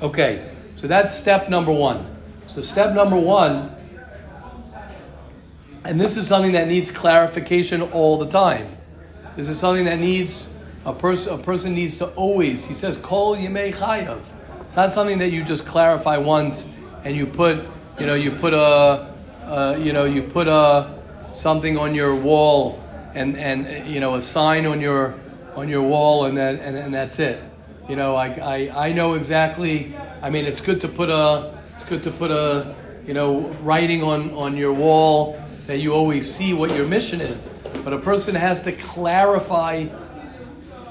[0.00, 2.06] Okay, so that's step number one.
[2.46, 3.74] So step number one,
[5.84, 8.76] and this is something that needs clarification all the time.
[9.34, 10.48] This is something that needs
[10.84, 12.64] a person a person needs to always.
[12.64, 14.20] He says, "Kol yemei chayav."
[14.66, 16.66] It's not something that you just clarify once
[17.04, 17.64] and you put
[17.98, 19.15] you know you put a
[19.46, 20.94] uh, you know, you put a
[21.32, 22.82] something on your wall
[23.14, 25.14] and, and you know a sign on your
[25.54, 27.42] on your wall and that and, and that's it.
[27.88, 29.94] You know, I, I, I know exactly.
[30.20, 32.74] I mean, it's good to put a it's good to put a
[33.06, 37.50] you know writing on on your wall that you always see what your mission is.
[37.84, 39.86] But a person has to clarify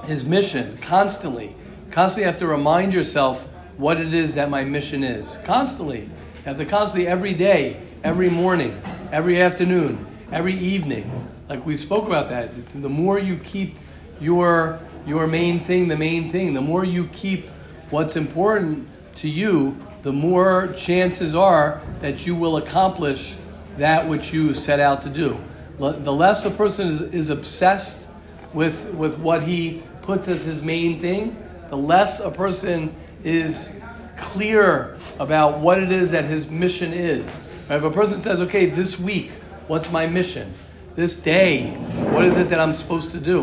[0.05, 1.55] his mission constantly.
[1.91, 5.37] Constantly have to remind yourself what it is that my mission is.
[5.43, 6.01] Constantly.
[6.01, 8.79] You have to constantly every day every morning,
[9.11, 11.09] every afternoon, every evening.
[11.49, 12.51] Like we spoke about that.
[12.69, 13.79] The more you keep
[14.21, 17.49] your your main thing, the main thing, the more you keep
[17.89, 23.37] what's important to you, the more chances are that you will accomplish
[23.77, 25.39] that which you set out to do.
[25.79, 28.07] The less a person is, is obsessed
[28.53, 33.79] with, with what he puts as his main thing, the less a person is
[34.15, 37.39] clear about what it is that his mission is.
[37.67, 39.31] If a person says, okay, this week,
[39.67, 40.53] what's my mission?
[40.95, 41.71] This day,
[42.11, 43.41] what is it that I'm supposed to do?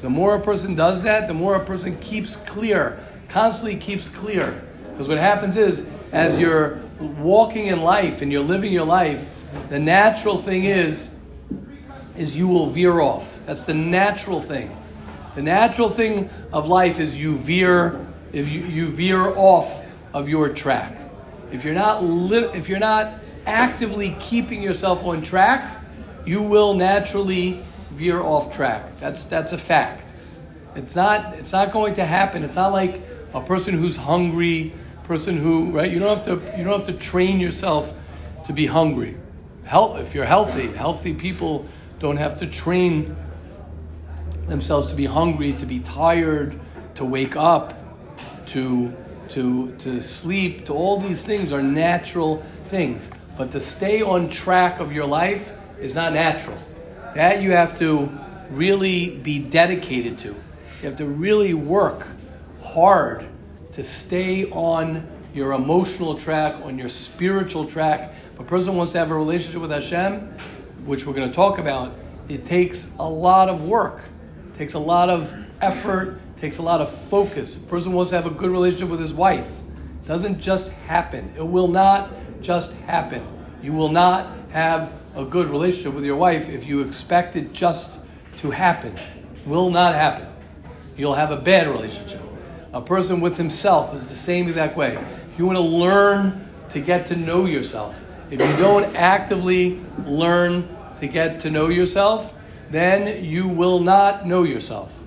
[0.00, 4.62] The more a person does that, the more a person keeps clear, constantly keeps clear.
[4.92, 9.28] Because what happens is, as you're walking in life and you're living your life,
[9.70, 11.10] the natural thing is,
[12.16, 13.40] is you will veer off.
[13.44, 14.76] That's the natural thing.
[15.34, 20.48] The natural thing of life is you veer, if you, you veer off of your
[20.48, 20.96] track.
[21.50, 23.14] If you're not lit, if you're not
[23.48, 25.82] actively keeping yourself on track,
[26.24, 28.98] you will naturally veer off track.
[29.00, 30.14] That's that's a fact.
[30.76, 32.44] It's not it's not going to happen.
[32.44, 33.02] It's not like
[33.34, 34.72] a person who's hungry,
[35.04, 35.90] person who right.
[35.90, 37.94] You don't have to you don't have to train yourself
[38.46, 39.16] to be hungry.
[39.64, 41.66] Health, if you're healthy, healthy people
[41.98, 43.16] don't have to train
[44.46, 46.58] themselves to be hungry, to be tired,
[46.94, 47.74] to wake up,
[48.46, 48.94] to
[49.30, 50.66] to to sleep.
[50.66, 53.10] To all these things are natural things.
[53.38, 56.58] But to stay on track of your life is not natural.
[57.14, 58.10] That you have to
[58.50, 60.28] really be dedicated to.
[60.28, 62.08] You have to really work
[62.60, 63.28] hard
[63.72, 68.12] to stay on your emotional track, on your spiritual track.
[68.32, 70.36] If a person wants to have a relationship with Hashem,
[70.84, 71.94] which we're going to talk about,
[72.28, 74.02] it takes a lot of work,
[74.48, 77.56] it takes a lot of effort, takes a lot of focus.
[77.56, 79.60] If a person wants to have a good relationship with his wife,
[80.02, 81.32] it doesn't just happen.
[81.36, 82.10] It will not
[82.42, 83.26] just happen.
[83.62, 88.00] You will not have a good relationship with your wife if you expect it just
[88.38, 88.94] to happen.
[89.46, 90.28] Will not happen.
[90.96, 92.20] You'll have a bad relationship.
[92.72, 94.98] A person with himself is the same exact way.
[95.36, 98.04] You want to learn to get to know yourself.
[98.30, 102.34] If you don't actively learn to get to know yourself,
[102.70, 105.00] then you will not know yourself.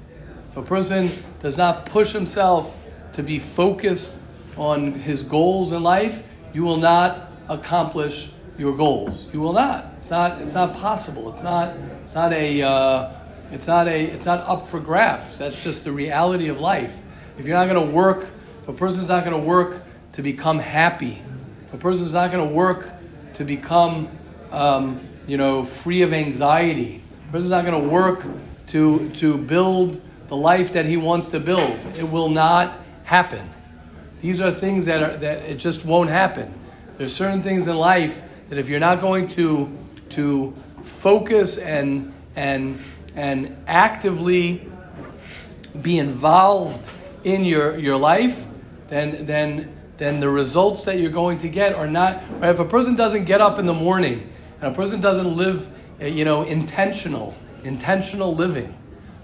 [0.51, 2.77] If a person does not push himself
[3.13, 4.19] to be focused
[4.57, 9.27] on his goals in life, you will not accomplish your goals.
[9.33, 9.93] You will not.
[9.97, 10.41] It's not.
[10.41, 11.31] It's not possible.
[11.31, 11.75] It's not.
[12.03, 12.61] It's not a.
[12.61, 13.11] Uh,
[13.51, 14.03] it's not a.
[14.03, 15.37] It's not up for grabs.
[15.37, 17.01] That's just the reality of life.
[17.37, 18.29] If you're not going to work,
[18.61, 19.83] if a person's not going to work
[20.13, 21.21] to become happy,
[21.65, 22.91] if a person's not going to work
[23.33, 24.09] to become,
[24.51, 28.23] um, you know, free of anxiety, a person's not going to work
[28.67, 31.77] to to build the life that he wants to build.
[31.97, 33.49] It will not happen.
[34.21, 36.53] These are things that are that it just won't happen.
[36.97, 39.75] There's certain things in life that if you're not going to
[40.09, 42.79] to focus and and
[43.15, 44.69] and actively
[45.81, 46.89] be involved
[47.23, 48.47] in your, your life,
[48.87, 52.49] then then then the results that you're going to get are not right?
[52.49, 54.29] if a person doesn't get up in the morning
[54.59, 58.75] and a person doesn't live eh, you know intentional intentional living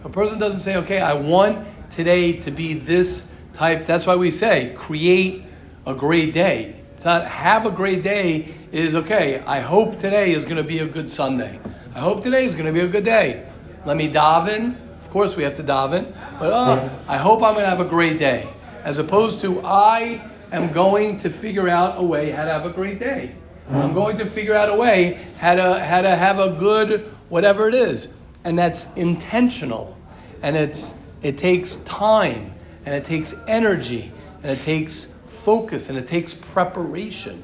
[0.04, 3.86] a person doesn't say okay i want today to be this type.
[3.86, 5.43] That's why we say create
[5.86, 6.76] a great day.
[6.93, 10.80] It's not have a great day is okay i hope today is going to be
[10.80, 11.60] a good sunday.
[11.96, 13.48] I hope today is going to be a good day.
[13.86, 14.76] Let me daven.
[15.00, 17.89] Of course we have to daven but oh, i hope i'm going to have a
[17.89, 18.50] great day
[18.84, 22.72] as opposed to i am going to figure out a way how to have a
[22.72, 23.36] great day.
[23.70, 27.67] I'm going to figure out a way how to how to have a good whatever
[27.67, 28.10] it is
[28.43, 29.98] and that's intentional
[30.41, 32.54] and it's it takes time
[32.88, 37.43] and it takes energy and it takes focus and it takes preparation.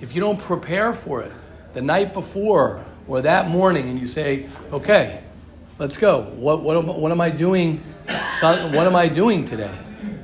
[0.00, 1.32] If you don't prepare for it
[1.74, 5.24] the night before or that morning and you say okay
[5.80, 6.22] let's go.
[6.36, 9.76] What, what, am, what am i doing what am i doing today?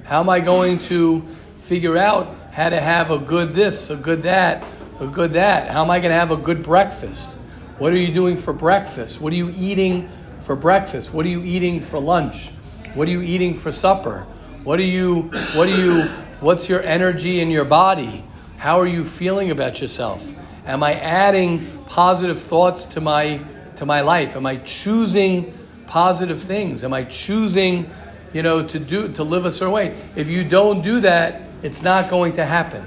[0.04, 1.22] How am i going to
[1.56, 4.62] figure out how to have a good this a good that
[5.00, 5.70] a good that?
[5.70, 7.36] How am i going to have a good breakfast?
[7.78, 9.20] What are you doing for breakfast?
[9.20, 11.12] What are you eating for breakfast?
[11.12, 12.50] What are you eating for lunch?
[12.94, 14.28] What are you eating for supper
[14.64, 15.22] what are you
[15.54, 16.04] what are you
[16.40, 18.24] what's your energy in your body?
[18.58, 20.32] How are you feeling about yourself?
[20.66, 23.40] Am i adding positive thoughts to my
[23.76, 24.36] to my life?
[24.36, 25.52] Am i choosing
[25.86, 26.84] positive things?
[26.84, 27.90] Am i choosing
[28.32, 29.96] you know to do to live a certain way?
[30.14, 32.86] If you don't do that it's not going to happen.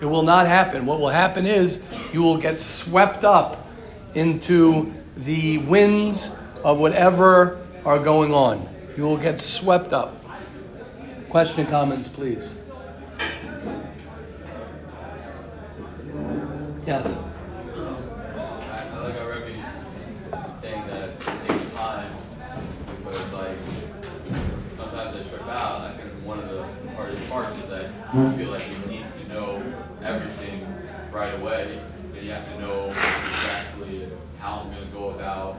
[0.00, 0.86] It will not happen.
[0.86, 3.68] What will happen is you will get swept up
[4.14, 8.68] into the winds of whatever are going on.
[8.96, 10.17] You will get swept up
[11.28, 12.56] question and comments please.
[16.86, 17.18] Yes
[17.76, 22.12] I like how Rebbe's saying that it takes time
[22.98, 23.58] because, like,
[24.76, 25.82] sometimes I trip out.
[25.82, 26.64] I think one of the
[26.94, 29.62] hardest parts is that you feel like you need to know
[30.02, 30.66] everything
[31.12, 31.78] right away,
[32.14, 35.58] and you have to know exactly how I'm going to go about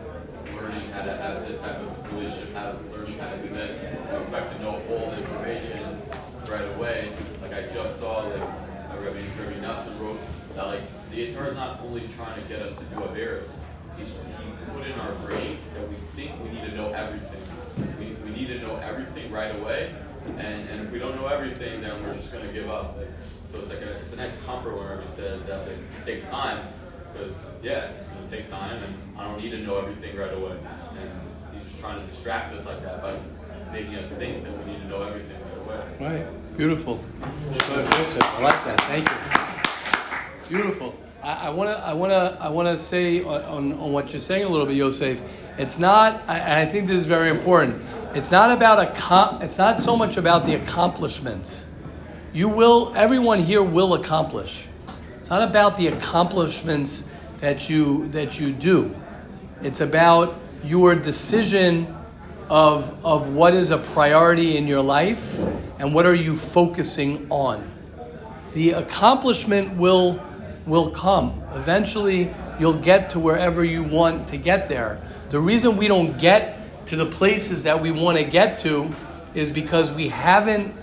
[0.56, 3.80] learning how to have this type of relationship, how to learning how to do this.
[4.10, 6.02] I expect to know all the information
[6.50, 7.10] right away.
[7.42, 8.42] Like I just saw, like
[9.00, 10.20] Rabbi Rabbi Nelson wrote
[10.56, 13.48] that like the Yitzhar is not only trying to get us to do Averas,
[13.98, 17.42] he's he put in our brain that we think we need to know everything.
[18.00, 19.96] We, we need to know everything right away.
[20.38, 22.98] And, and if we don't know everything, then we're just going to give up.
[22.98, 23.08] Like,
[23.52, 26.68] so it's like a, it's a nice comfort where he says that it takes time,
[27.12, 30.34] because yeah, it's going to take time, and I don't need to know everything right
[30.34, 30.58] away.
[30.98, 31.12] And
[31.54, 33.14] he's just trying to distract us like that by
[33.72, 36.22] making us think that we need to know everything right away.
[36.22, 36.58] Right.
[36.58, 37.04] Beautiful.
[37.22, 38.82] I like that.
[38.82, 40.58] Thank you.
[40.58, 40.96] Beautiful.
[41.22, 44.46] I want to I want to I want to say on, on what you're saying
[44.46, 45.22] a little bit, Yosef.
[45.58, 46.28] It's not.
[46.30, 47.84] I, I think this is very important.
[48.16, 49.44] It's not about a.
[49.44, 51.68] It's not so much about the accomplishments.
[52.32, 52.94] You will.
[52.96, 54.66] Everyone here will accomplish.
[55.30, 57.04] It's not about the accomplishments
[57.38, 58.96] that you that you do.
[59.62, 61.96] It's about your decision
[62.50, 65.38] of of what is a priority in your life
[65.78, 67.64] and what are you focusing on.
[68.56, 70.20] The accomplishment will
[70.66, 71.44] will come.
[71.54, 75.00] Eventually, you'll get to wherever you want to get there.
[75.30, 78.90] The reason we don't get to the places that we want to get to
[79.36, 80.74] is because we haven't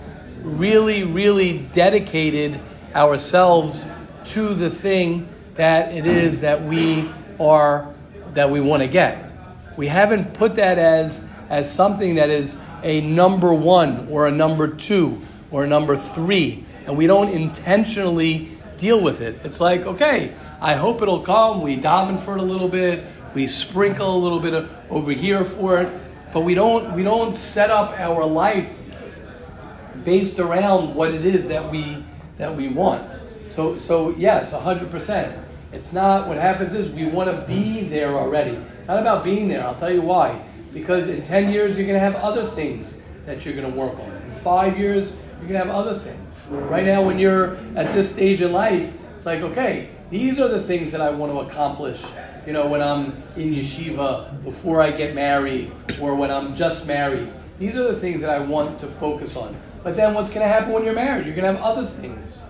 [0.41, 2.57] really, really dedicated
[2.95, 3.89] ourselves
[4.27, 7.09] to the thing that it is that we
[7.39, 7.93] are
[8.33, 9.31] that we want to get.
[9.77, 14.67] We haven't put that as as something that is a number one or a number
[14.67, 19.39] two or a number three, and we don't intentionally deal with it.
[19.43, 21.61] It's like, okay, I hope it'll come.
[21.61, 23.05] We daven for it a little bit.
[23.33, 25.93] We sprinkle a little bit of, over here for it,
[26.33, 28.79] but we don't we don't set up our life
[30.03, 32.03] based around what it is that we
[32.37, 33.16] that we want.
[33.57, 35.35] So so yes, hundred percent.
[35.73, 38.51] It's not what happens is we want to be there already.
[38.51, 39.63] It's not about being there.
[39.65, 40.39] I'll tell you why.
[40.75, 43.97] Because in ten years you're going to have other things that you're going to work
[43.99, 44.11] on.
[44.11, 46.39] In five years you're going to have other things.
[46.51, 50.61] Right now, when you're at this stage in life, it's like, okay, these are the
[50.61, 52.05] things that I want to accomplish.
[52.45, 57.33] You know, when I'm in yeshiva, before I get married, or when I'm just married.
[57.57, 59.55] These are the things that I want to focus on.
[59.81, 61.25] But then what's going to happen when you're married?
[61.25, 62.43] You're going to have other things.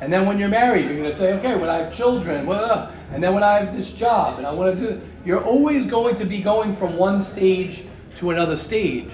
[0.00, 2.92] And then when you're married, you're going to say, okay, when I have children, well,
[3.12, 6.16] and then when I have this job, and I want to do, you're always going
[6.16, 7.84] to be going from one stage
[8.16, 9.10] to another stage.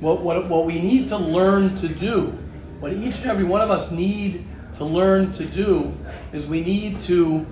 [0.00, 2.38] What, what, what we need to learn to do
[2.80, 4.44] what each and every one of us need
[4.76, 5.94] to learn to do
[6.32, 7.46] is we need to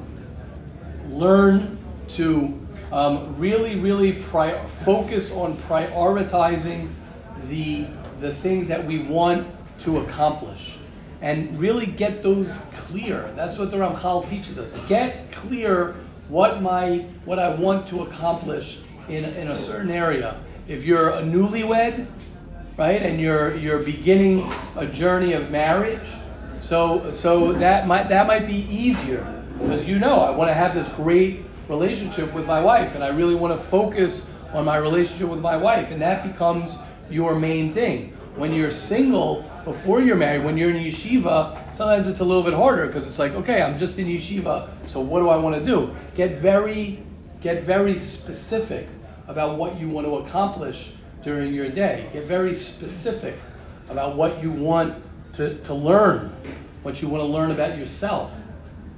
[1.09, 2.61] learn to
[2.93, 6.91] um, really, really focus on prioritizing
[7.49, 7.87] the,
[8.21, 9.49] the things that we want
[9.81, 10.77] to accomplish
[11.25, 13.33] and really get those clear.
[13.35, 14.77] That's what the Ramchal teaches us.
[14.89, 15.97] Get clear
[16.29, 20.39] what my what I want to accomplish in, in a certain area.
[20.69, 22.07] If you're a newlywed,
[22.77, 23.03] right?
[23.03, 26.07] And you're you're beginning a journey of marriage.
[26.61, 29.25] So so that might that might be easier
[29.59, 33.09] because you know I want to have this great relationship with my wife, and I
[33.09, 37.73] really want to focus on my relationship with my wife, and that becomes your main
[37.73, 38.13] thing.
[38.37, 42.55] When you're single, before you're married, when you're in yeshiva, sometimes it's a little bit
[42.55, 45.65] harder because it's like, okay, I'm just in yeshiva, so what do I want to
[45.65, 45.95] do?
[46.15, 47.03] Get very,
[47.41, 48.89] get very specific
[49.27, 52.09] about what you want to accomplish during your day.
[52.13, 53.37] Get very specific
[53.89, 55.03] about what you want
[55.35, 56.35] to, to learn,
[56.83, 58.43] what you want to learn about yourself.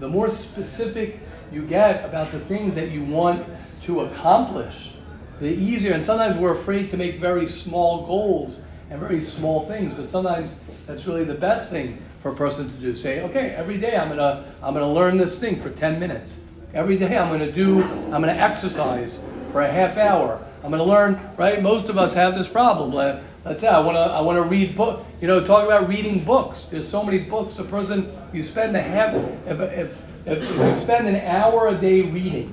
[0.01, 1.21] The more specific
[1.53, 3.47] you get about the things that you want
[3.83, 4.95] to accomplish,
[5.39, 5.93] the easier.
[5.93, 10.63] And sometimes we're afraid to make very small goals and very small things, but sometimes
[10.87, 12.95] that's really the best thing for a person to do.
[12.97, 16.41] Say, okay, every day I'm gonna I'm gonna learn this thing for 10 minutes.
[16.75, 20.43] Every day I'm gonna do I'm gonna exercise for a half hour.
[20.67, 21.63] I'm to learn, right?
[21.63, 22.93] Most of us have this problem.
[22.93, 25.07] Let's say I want to I want to read book.
[25.21, 26.65] You know, talk about reading books.
[26.65, 27.61] There's so many books.
[27.61, 29.15] A person you spend a half
[29.47, 32.53] if if if, if you spend an hour a day reading,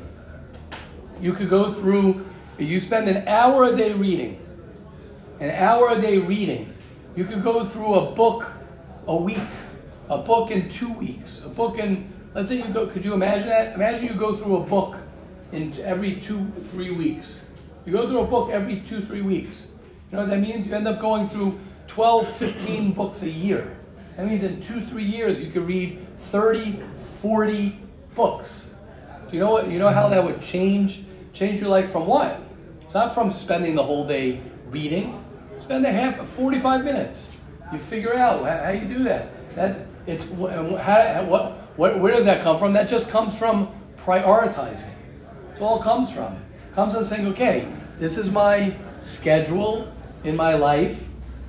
[1.20, 2.24] you could go through.
[2.60, 4.40] You spend an hour a day reading,
[5.44, 6.74] an hour a day reading.
[7.18, 8.50] You could go through a book
[9.08, 9.38] a week,
[10.08, 12.12] a book in two weeks, a book in.
[12.34, 12.88] Let's say you go.
[12.88, 13.74] Could you imagine that?
[13.74, 14.96] Imagine you go through a book
[15.52, 17.46] in every two three weeks.
[17.86, 19.74] You go through a book every two, three weeks.
[20.10, 20.66] You know what that means?
[20.66, 23.76] You end up going through 12, 15 books a year.
[24.16, 26.80] That means in two, three years you could read 30,
[27.22, 27.78] 40
[28.16, 28.74] books.
[29.30, 29.70] Do you know what?
[29.70, 32.40] You know how that would change change your life from what?
[32.84, 34.40] It's not from spending the whole day
[34.70, 35.23] reading.
[35.64, 37.32] Spend a half, of 45 minutes.
[37.72, 39.56] You figure out how, you do that.
[39.56, 42.74] That it's how, what, what, where does that come from?
[42.74, 44.92] That just comes from prioritizing.
[45.56, 46.34] It all comes from.
[46.34, 47.66] It comes from saying, okay,
[47.98, 49.90] this is my schedule
[50.26, 51.08] in my life,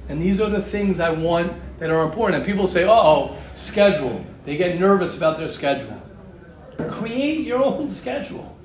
[0.08, 2.36] and these are the things I want that are important.
[2.36, 4.24] And people say, oh, schedule.
[4.44, 6.00] They get nervous about their schedule.
[6.88, 8.56] Create your own schedule.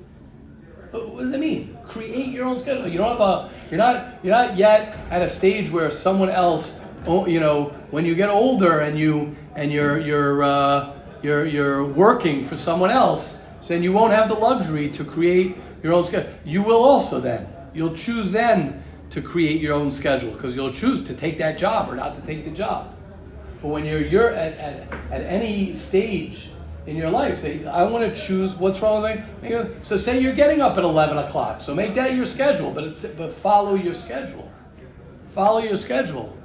[0.92, 1.76] What does it mean?
[1.88, 2.86] Create your own schedule.
[2.86, 3.50] You don't have a.
[3.70, 4.18] You're not.
[4.24, 6.80] You're not yet at a stage where someone else.
[7.06, 10.92] You know, when you get older and you and you're you're uh,
[11.22, 15.92] you're you're working for someone else, then you won't have the luxury to create your
[15.92, 16.32] own schedule.
[16.44, 17.46] You will also then.
[17.72, 21.88] You'll choose then to create your own schedule because you'll choose to take that job
[21.88, 22.94] or not to take the job.
[23.62, 26.50] But when you're you're at, at, at any stage
[26.90, 29.76] in your life, say, I want to choose what's wrong with me.
[29.82, 31.60] So say you're getting up at 11 o'clock.
[31.60, 34.50] So make that your schedule, but, it's, but follow your schedule.
[35.28, 36.36] Follow your schedule.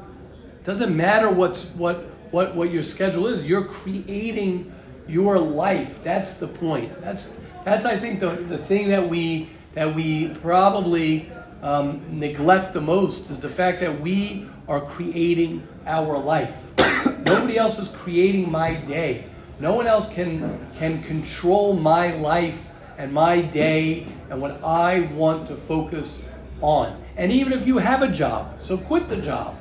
[0.64, 3.48] Doesn't matter what's, what, what, what your schedule is.
[3.48, 4.72] You're creating
[5.08, 6.04] your life.
[6.04, 7.02] That's the point.
[7.02, 7.34] That's,
[7.64, 11.32] that's I think, the, the thing that we, that we probably
[11.64, 16.72] um, neglect the most is the fact that we are creating our life.
[17.26, 19.26] Nobody else is creating my day.
[19.60, 25.48] No one else can, can control my life and my day and what I want
[25.48, 26.28] to focus
[26.62, 27.02] on.
[27.18, 29.58] And even if you have a job, so quit the job.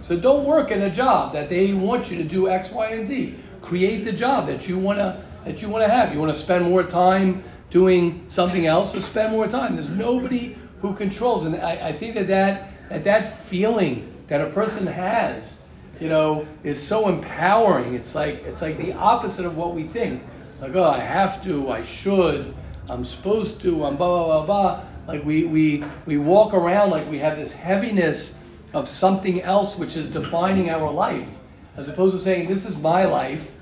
[0.00, 3.06] So don't work in a job that they want you to do X, Y, and
[3.06, 3.34] Z.
[3.62, 6.12] Create the job that you want to that you want to have.
[6.12, 9.74] You want to spend more time doing something else, so spend more time.
[9.74, 14.50] There's nobody who controls, and I, I think that that that, that feeling that a
[14.50, 15.55] person has
[16.00, 17.94] you know, is so empowering.
[17.94, 20.22] It's like it's like the opposite of what we think.
[20.60, 22.54] Like, oh, I have to, I should,
[22.88, 24.84] I'm supposed to, I'm blah blah blah blah.
[25.08, 28.36] Like we we we walk around like we have this heaviness
[28.72, 31.36] of something else which is defining our life,
[31.76, 33.54] as opposed to saying, This is my life.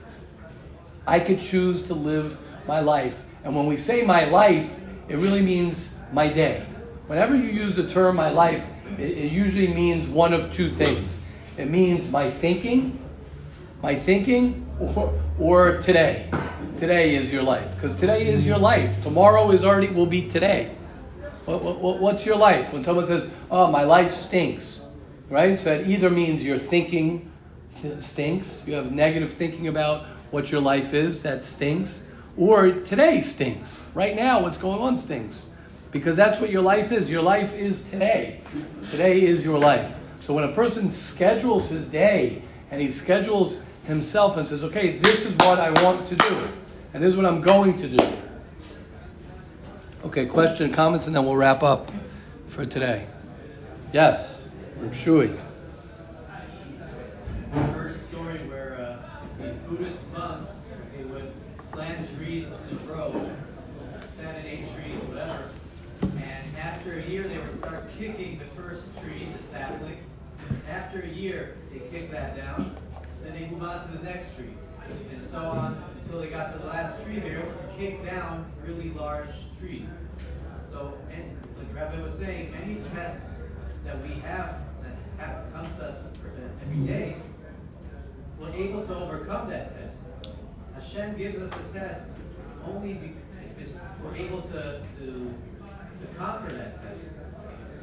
[1.06, 3.26] I could choose to live my life.
[3.44, 6.64] And when we say my life, it really means my day.
[7.06, 8.66] Whenever you use the term my life,
[8.98, 11.20] it, it usually means one of two things.
[11.56, 12.98] It means my thinking,
[13.82, 16.28] my thinking, or, or today.
[16.78, 17.74] Today is your life.
[17.76, 19.00] Because today is your life.
[19.02, 20.74] Tomorrow is already will be today.
[21.44, 22.72] What, what, what's your life?
[22.72, 24.82] When someone says, "Oh, my life stinks,"
[25.28, 25.58] right?
[25.58, 27.30] So that either means your thinking
[27.80, 28.64] th- stinks.
[28.66, 31.22] You have negative thinking about what your life is.
[31.22, 32.08] That stinks.
[32.36, 33.80] Or today stinks.
[33.94, 35.50] Right now, what's going on stinks.
[35.92, 37.08] Because that's what your life is.
[37.08, 38.40] Your life is today.
[38.90, 39.96] Today is your life.
[40.24, 45.26] So when a person schedules his day and he schedules himself and says, okay, this
[45.26, 46.48] is what I want to do,
[46.94, 47.98] and this is what I'm going to do.
[50.02, 51.92] Okay, question, comments, and then we'll wrap up
[52.48, 53.06] for today.
[53.92, 54.40] Yes,
[54.92, 55.30] Shui.
[57.52, 61.30] I heard a story where uh, these Buddhist monks they would
[61.70, 63.30] plant trees in a row,
[64.08, 65.50] seven, eight trees, whatever.
[66.00, 69.98] And after a year, they would start kicking the first tree, the sapling.
[70.68, 72.76] After a year, they kick that down.
[73.22, 74.52] Then they move on to the next tree,
[75.10, 77.18] and so on until they got to the last tree.
[77.18, 79.88] They're able to kick down really large trees.
[80.70, 83.26] So, and like Rabbi was saying, any test
[83.84, 86.04] that we have that have, comes to us
[86.62, 87.16] every day,
[88.38, 90.04] we're able to overcome that test.
[90.74, 92.10] Hashem gives us a test
[92.64, 95.34] only if it's, we're able to, to,
[96.00, 97.10] to conquer that test.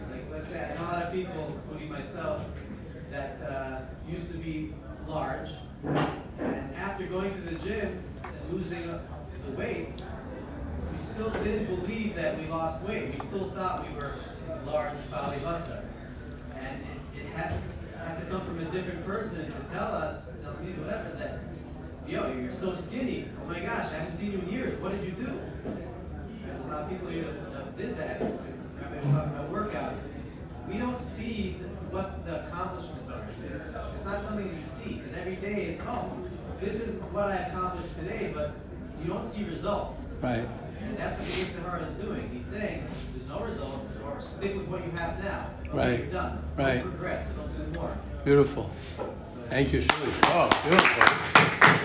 [0.09, 2.45] Like, let's say, I know a lot of people, including myself,
[3.09, 4.73] that uh, used to be
[5.05, 5.49] large,
[5.83, 9.89] and after going to the gym and losing the weight,
[10.91, 13.11] we still didn't believe that we lost weight.
[13.11, 14.15] We still thought we were
[14.65, 15.83] large Baalei Basar.
[16.59, 16.81] And
[17.15, 17.53] it, it had,
[17.97, 21.39] had to come from a different person to tell us, tell me whatever, that,
[22.07, 23.29] yo, you're so skinny.
[23.41, 24.79] Oh my gosh, I haven't seen you in years.
[24.79, 25.39] What did you do?
[26.45, 28.21] There's a lot of people here that, did that.
[28.21, 29.99] I mean, talking about workouts.
[30.67, 31.53] We don't see
[31.89, 33.00] what the accomplishments are.
[33.95, 36.11] It's not something that you see, because every day it's, oh,
[36.59, 38.53] this is what I accomplished today, but
[39.01, 39.99] you don't see results.
[40.21, 40.45] Right.
[40.81, 42.29] And that's what the Yitzhar is doing.
[42.33, 42.85] He's saying,
[43.15, 45.49] there's no results, or stick with what you have now.
[45.67, 45.99] Okay, Right.
[45.99, 46.43] You're done.
[46.57, 46.81] Right.
[46.81, 47.27] Don't progress.
[47.33, 47.97] Don't do more.
[48.25, 48.69] Beautiful.
[49.49, 49.91] Thank you, Shui.
[50.23, 51.03] Oh, beautiful.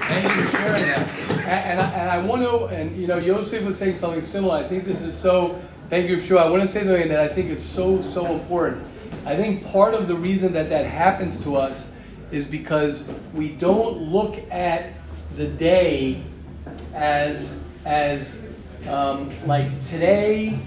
[0.06, 1.10] Thank you for sharing that.
[1.30, 4.54] And, and, I, and I want to, and you know, Yosef was saying something similar.
[4.56, 5.60] I think this is so,
[5.90, 6.38] thank you, Shui.
[6.38, 8.86] I want to say something that I think is so, so important.
[9.24, 11.90] I think part of the reason that that happens to us
[12.30, 14.92] is because we don't look at
[15.34, 16.22] the day
[16.94, 18.44] as, as
[18.88, 20.58] um, like today,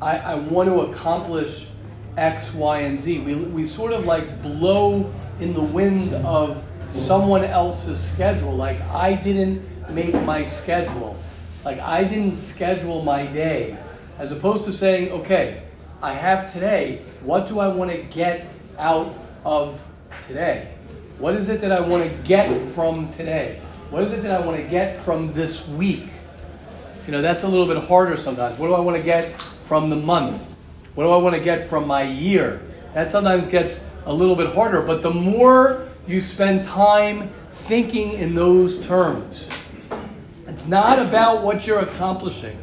[0.00, 1.68] I, I want to accomplish
[2.16, 3.20] X, Y, and Z.
[3.20, 8.54] We, we sort of like blow in the wind of someone else's schedule.
[8.54, 9.62] Like I didn't
[9.92, 11.16] make my schedule.
[11.64, 13.76] Like I didn't schedule my day.
[14.18, 15.62] as opposed to saying, okay,
[16.02, 17.02] I have today.
[17.24, 18.46] What do I want to get
[18.78, 19.82] out of
[20.28, 20.74] today?
[21.18, 23.62] What is it that I want to get from today?
[23.88, 26.10] What is it that I want to get from this week?
[27.06, 28.58] You know, that's a little bit harder sometimes.
[28.58, 30.54] What do I want to get from the month?
[30.94, 32.60] What do I want to get from my year?
[32.92, 38.34] That sometimes gets a little bit harder, but the more you spend time thinking in
[38.34, 39.48] those terms,
[40.46, 42.62] it's not about what you're accomplishing.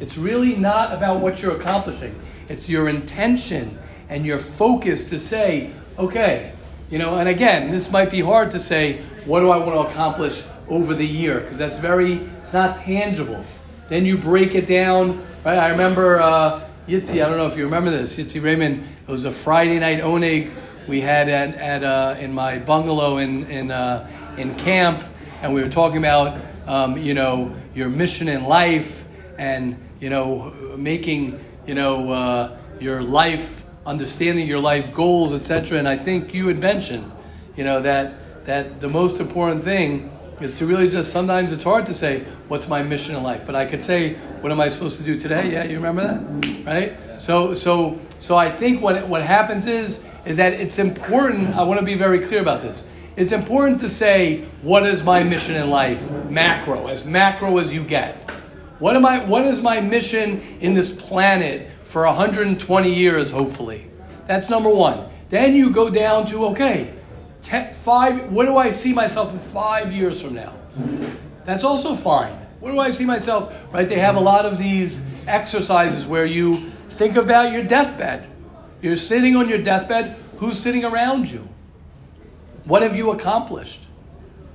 [0.00, 2.20] It's really not about what you're accomplishing.
[2.48, 3.78] It's your intention
[4.08, 6.52] and your focus to say, okay,
[6.90, 9.92] you know, and again, this might be hard to say, what do I want to
[9.92, 11.40] accomplish over the year?
[11.40, 13.44] Because that's very, it's not tangible.
[13.88, 15.58] Then you break it down, right?
[15.58, 19.24] I remember uh, Yitzi, I don't know if you remember this, Yitzi Raymond, it was
[19.24, 20.50] a Friday night oneg
[20.86, 25.02] we had at, at uh, in my bungalow in, in, uh, in camp,
[25.42, 29.06] and we were talking about, um, you know, your mission in life
[29.38, 35.78] and, you know, making, you know, uh, your life, understanding your life goals, etc.
[35.78, 37.10] And I think you had mentioned,
[37.56, 40.10] you know, that, that the most important thing
[40.40, 43.44] is to really just sometimes it's hard to say what's my mission in life?
[43.46, 45.52] But i could say what am i supposed to do today?
[45.52, 46.66] Yeah you remember that?
[46.66, 47.20] Right?
[47.20, 51.78] So so so i think what what happens is is that it's important i want
[51.78, 52.88] to be very clear about this.
[53.16, 56.10] It's important to say what is my mission in life?
[56.28, 58.16] Macro as macro as you get.
[58.80, 63.80] What am i what is my mission in this planet for 120 years hopefully
[64.26, 66.92] that's number one then you go down to okay
[67.44, 70.54] ten, five, what do I see myself in five years from now?
[71.44, 72.34] That's also fine.
[72.58, 73.54] What do I see myself?
[73.70, 73.86] Right?
[73.86, 76.56] They have a lot of these exercises where you
[76.88, 78.28] think about your deathbed.
[78.80, 80.16] You're sitting on your deathbed.
[80.38, 81.46] Who's sitting around you?
[82.64, 83.82] What have you accomplished?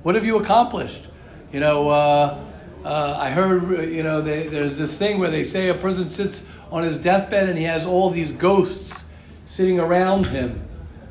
[0.02, 1.06] What have you accomplished?
[1.52, 2.38] You know, uh,
[2.84, 6.46] uh, I heard, you know, they, there's this thing where they say a person sits
[6.70, 9.12] on his deathbed and he has all these ghosts
[9.44, 10.62] sitting around him,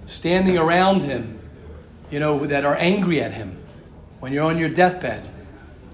[0.06, 1.40] standing around him
[2.12, 3.58] you know, that are angry at him
[4.20, 5.28] when you're on your deathbed.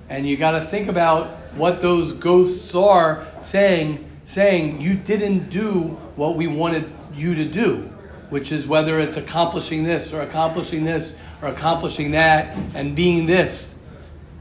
[0.10, 5.98] And you got to think about what those ghosts are saying, saying you didn't do
[6.16, 7.90] what we wanted you to do,
[8.30, 13.76] which is whether it's accomplishing this or accomplishing this or accomplishing that and being this.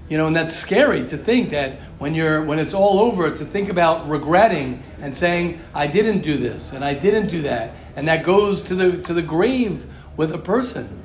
[0.09, 3.45] You know, and that's scary to think that when you're when it's all over to
[3.45, 8.07] think about regretting and saying I didn't do this and I didn't do that and
[8.09, 9.87] that goes to the to the grave
[10.17, 11.01] with a person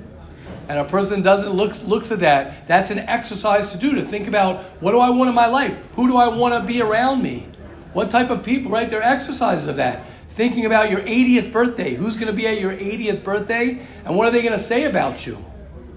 [0.70, 4.28] and a person doesn't looks looks at that, that's an exercise to do to think
[4.28, 5.76] about what do I want in my life?
[5.96, 7.48] Who do I want to be around me?
[7.94, 8.88] What type of people, right?
[8.88, 10.06] There are exercises of that.
[10.30, 11.96] Thinking about your 80th birthday.
[11.96, 13.86] Who's going to be at your 80th birthday?
[14.06, 15.36] And what are they going to say about you?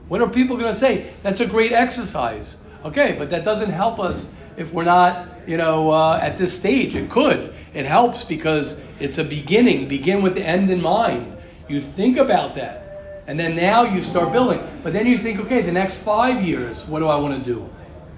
[0.08, 1.12] What are people going to say?
[1.22, 2.56] That's a great exercise.
[2.84, 6.96] Okay, but that doesn't help us if we're not, you know, uh, at this stage.
[6.96, 7.54] It could.
[7.74, 9.88] It helps because it's a beginning.
[9.88, 11.36] Begin with the end in mind.
[11.68, 12.82] You think about that.
[13.26, 14.60] And then now you start building.
[14.82, 17.70] But then you think, okay, the next five years, what do I want to do?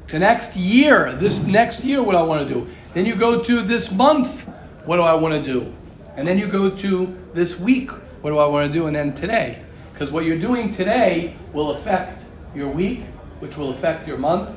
[0.08, 2.66] The next year, this next year, what do I want to do?
[2.94, 4.48] Then you go to this month,
[4.86, 5.74] what do I want to do?
[6.16, 7.90] And then you go to this week,
[8.22, 8.86] what do I want to do?
[8.86, 9.62] And then today.
[9.92, 13.02] Because what you're doing today will affect your week,
[13.44, 14.48] which will affect your month,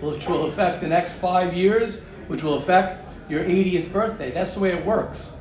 [0.00, 4.30] which will affect the next five years, which will affect your 80th birthday.
[4.30, 5.36] That's the way it works.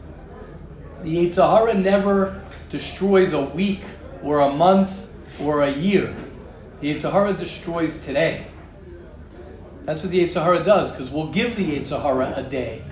[1.03, 2.41] The Yetzer Hara never
[2.71, 3.83] destroys a week
[4.23, 5.07] or a month
[5.39, 6.15] or a year.
[6.81, 8.47] The Yetzer Hara destroys today.
[9.83, 12.83] That's what the Yetzer Hara does, because we'll give the Yetzer Hara a day.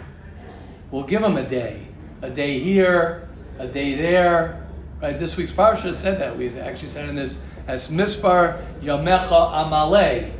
[0.92, 1.88] We'll give him a day.
[2.22, 4.68] A day here, a day there.
[5.02, 5.18] Right?
[5.18, 6.38] This week's parsha said that.
[6.38, 10.32] We actually said in this as Mispar Yamecha Amale.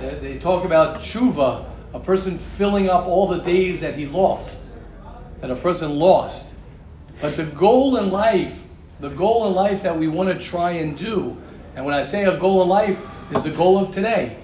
[0.00, 4.60] They, talk about tshuva, a person filling up all the days that he lost,
[5.40, 6.56] that a person lost.
[7.20, 8.64] But the goal in life
[9.00, 11.36] the goal in life that we want to try and do.
[11.76, 14.36] And when I say a goal in life, is the goal of today.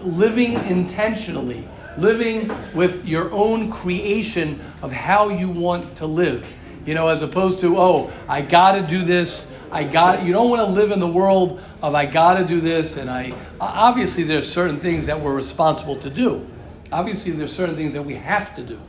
[0.00, 6.54] Living intentionally, living with your own creation of how you want to live.
[6.86, 9.52] You know, as opposed to, oh, I got to do this.
[9.70, 12.60] I got you don't want to live in the world of I got to do
[12.60, 16.46] this and I obviously there's certain things that we're responsible to do.
[16.90, 18.80] Obviously there's certain things that we have to do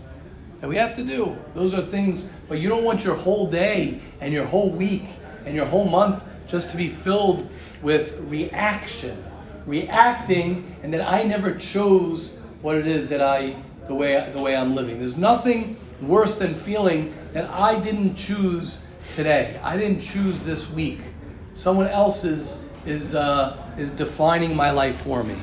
[0.61, 1.37] that we have to do.
[1.53, 5.05] Those are things, but you don't want your whole day and your whole week
[5.45, 7.49] and your whole month just to be filled
[7.81, 9.23] with reaction,
[9.65, 13.55] reacting, and that I never chose what it is that I
[13.87, 14.99] the way the way I'm living.
[14.99, 18.85] There's nothing worse than feeling that I didn't choose
[19.15, 19.59] today.
[19.63, 20.99] I didn't choose this week.
[21.53, 25.35] Someone else is is uh, is defining my life for me.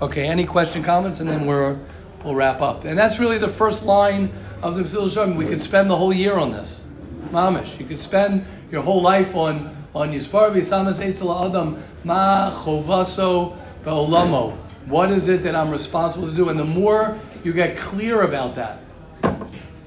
[0.00, 0.26] Okay.
[0.26, 1.78] Any question, comments, and then we're
[2.24, 2.84] we'll wrap up.
[2.84, 4.30] And that's really the first line
[4.62, 5.36] of the Yesharim.
[5.36, 6.84] We could spend the whole year on this.
[7.30, 7.78] Mamish.
[7.78, 14.56] You could spend your whole life on on Yispar v'samas eitzel adam ma chovaso be'olamo.
[14.86, 16.48] What is it that I'm responsible to do?
[16.48, 18.80] And the more you get clear about that,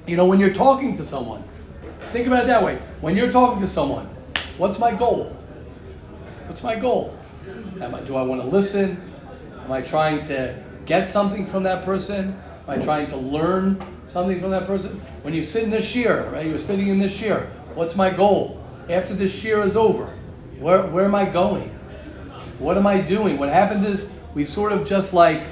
[0.05, 1.43] you know, when you're talking to someone,
[2.09, 2.79] think about it that way.
[3.01, 4.05] When you're talking to someone,
[4.57, 5.35] what's my goal?
[6.47, 7.17] What's my goal?
[7.81, 9.13] I, do I want to listen?
[9.63, 12.39] Am I trying to get something from that person?
[12.67, 14.99] Am I trying to learn something from that person?
[15.21, 16.45] When you sit in the shiur, right?
[16.45, 17.47] You're sitting in the shiur.
[17.75, 18.63] What's my goal?
[18.89, 20.05] After the shiur is over,
[20.57, 21.69] where, where am I going?
[22.57, 23.37] What am I doing?
[23.37, 25.43] What happens is we sort of just like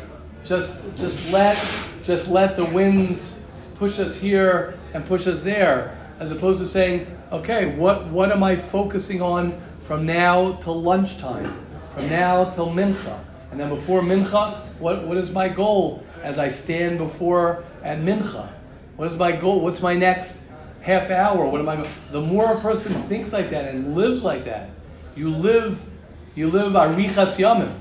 [0.43, 1.57] just just let
[2.03, 3.39] just let the winds
[3.75, 8.43] push us here and push us there, as opposed to saying, okay, what what am
[8.43, 11.51] I focusing on from now till lunchtime,
[11.93, 13.19] from now till mincha,
[13.51, 18.49] and then before mincha, what what is my goal as I stand before at mincha?
[18.95, 19.61] What is my goal?
[19.61, 20.43] What's my next
[20.81, 21.45] half hour?
[21.45, 21.87] What am I?
[22.11, 24.69] The more a person thinks like that and lives like that,
[25.15, 25.87] you live
[26.35, 27.73] you live arichas yamim.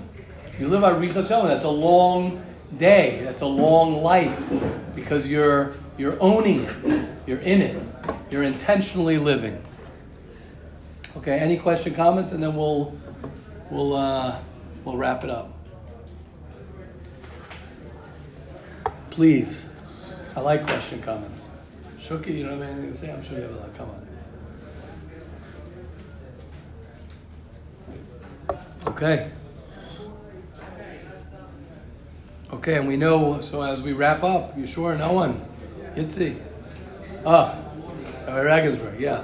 [0.59, 1.49] You live arichas yamim.
[1.49, 2.43] That's a long
[2.77, 3.21] day.
[3.23, 4.51] That's a long life
[4.95, 7.09] because you're you're owning it.
[7.27, 7.83] You're in it.
[8.31, 9.63] You're intentionally living.
[11.17, 11.39] Okay.
[11.39, 12.97] Any question, comments, and then we'll
[13.71, 14.39] we'll uh,
[14.85, 15.53] we'll wrap it up.
[19.11, 19.69] Please.
[20.37, 21.49] I like question comments.
[21.99, 23.11] Shuki, you don't have anything to say?
[23.11, 23.75] I'm sure you have a lot.
[23.77, 24.07] Come on.
[28.89, 29.31] Okay.
[32.53, 34.95] Okay, and we know, so as we wrap up, you sure?
[34.95, 35.41] No one?
[35.97, 36.37] Yitzi.
[37.25, 37.59] Ah,
[38.29, 39.21] Regensburg, yeah.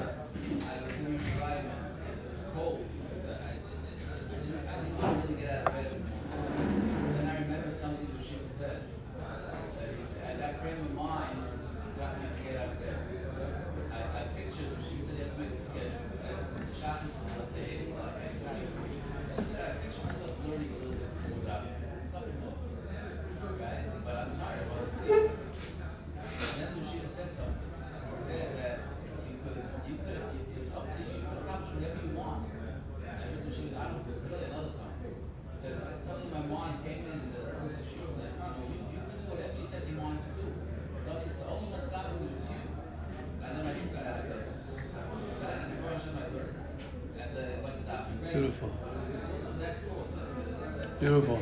[51.02, 51.40] Beautiful.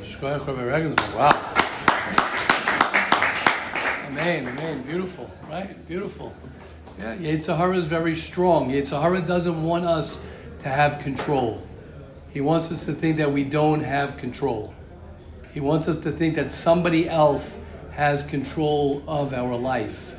[1.15, 1.29] Wow.
[4.07, 4.49] Amen.
[4.49, 4.83] Amen.
[4.85, 5.31] Beautiful.
[5.51, 5.87] Right?
[5.87, 6.35] Beautiful.
[6.99, 8.71] Yeah, Yetzer Hara is very strong.
[8.71, 10.25] Yetzer Hara doesn't want us
[10.61, 11.63] to have control.
[12.33, 14.73] He wants us to think that we don't have control.
[15.53, 20.15] He wants us to think that somebody else has control of our life.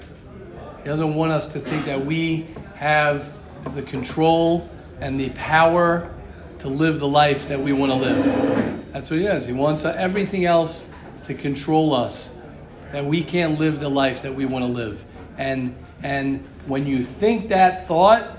[0.83, 3.33] He doesn't want us to think that we have
[3.73, 4.69] the control
[4.99, 6.13] and the power
[6.59, 8.60] to live the life that we want to live.
[8.91, 9.45] That's what he does.
[9.45, 10.85] He wants everything else
[11.25, 12.31] to control us,
[12.91, 15.05] that we can't live the life that we want to live.
[15.37, 18.37] And and when you think that thought,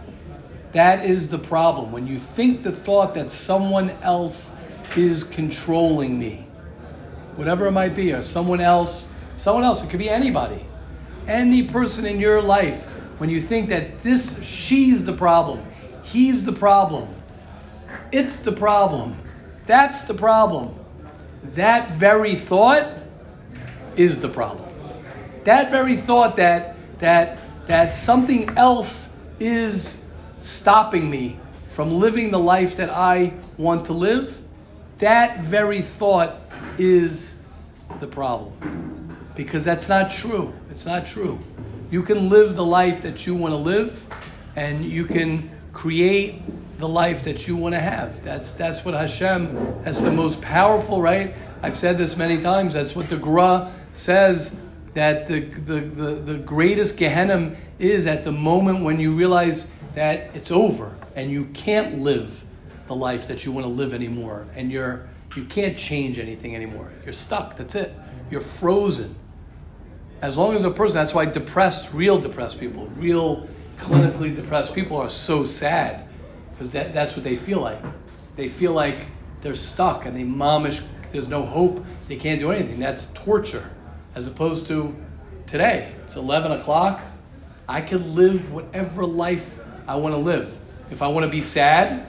[0.72, 1.92] that is the problem.
[1.92, 4.55] When you think the thought that someone else
[4.96, 6.46] is controlling me,
[7.36, 10.66] whatever it might be, or someone else, someone else, it could be anybody,
[11.26, 12.84] any person in your life,
[13.18, 15.62] when you think that this, she's the problem,
[16.03, 17.09] he's the problem,
[18.11, 19.16] it's the problem.
[19.66, 20.74] That's the problem.
[21.42, 22.88] That very thought
[23.96, 24.68] is the problem.
[25.44, 29.10] That very thought that that that something else
[29.40, 30.02] is
[30.40, 34.40] stopping me from living the life that I want to live,
[34.98, 36.40] that very thought
[36.78, 37.40] is
[38.00, 39.16] the problem.
[39.34, 40.52] Because that's not true.
[40.70, 41.38] It's not true.
[41.90, 44.06] You can live the life that you want to live
[44.54, 46.42] and you can create
[46.78, 48.22] the life that you want to have.
[48.22, 49.82] That's that's what Hashem.
[49.82, 51.34] That's the most powerful, right?
[51.62, 52.74] I've said this many times.
[52.74, 54.56] That's what the Gra says.
[54.94, 60.34] That the the, the, the greatest Gehenna is at the moment when you realize that
[60.34, 62.44] it's over and you can't live
[62.88, 66.90] the life that you want to live anymore, and you're you can't change anything anymore.
[67.04, 67.56] You're stuck.
[67.56, 67.94] That's it.
[68.30, 69.14] You're frozen.
[70.20, 73.48] As long as a person, that's why depressed, real depressed people, real
[73.83, 76.07] clinically depressed people are so sad
[76.51, 77.78] because that, that's what they feel like.
[78.37, 79.07] They feel like
[79.41, 82.78] they're stuck and they mamish, there's no hope, they can't do anything.
[82.78, 83.70] That's torture.
[84.14, 84.95] As opposed to
[85.47, 87.01] today, it's 11 o'clock,
[87.68, 90.59] I can live whatever life I want to live.
[90.91, 92.07] If I want to be sad,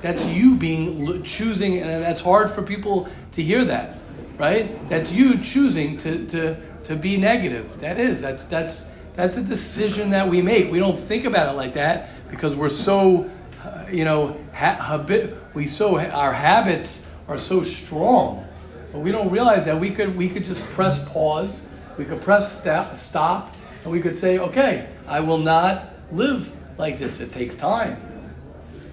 [0.00, 3.96] that's you being choosing, and that's hard for people to hear that,
[4.38, 4.88] right?
[4.88, 7.80] That's you choosing to, to, to be negative.
[7.80, 8.20] That is.
[8.20, 8.86] That's that's
[9.18, 10.70] That's a decision that we make.
[10.70, 13.28] We don't think about it like that because we're so,
[13.64, 15.36] uh, you know, ha- habit.
[15.54, 18.46] We so our habits are so strong,
[18.92, 21.68] but we don't realize that we could we could just press pause.
[21.96, 26.98] We could press sta- stop, and we could say, okay, I will not live like
[26.98, 27.18] this.
[27.18, 28.00] It takes time.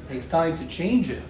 [0.07, 1.21] It takes time to change it.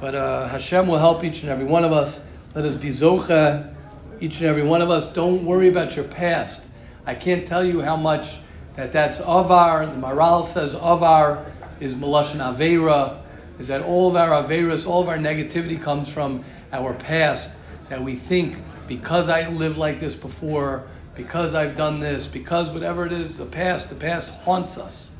[0.00, 2.20] But uh, Hashem will help each and every one of us.
[2.56, 3.72] Let us be zocha,
[4.18, 5.12] each and every one of us.
[5.12, 6.67] Don't worry about your past.
[7.08, 8.38] I can't tell you how much
[8.74, 9.86] that that's avar.
[9.86, 11.50] The Maharal says avar
[11.80, 13.22] is malashon avera.
[13.58, 17.58] Is that all of our averas, all of our negativity comes from our past.
[17.88, 23.06] That we think because I lived like this before, because I've done this, because whatever
[23.06, 25.10] it is, the past, the past haunts us.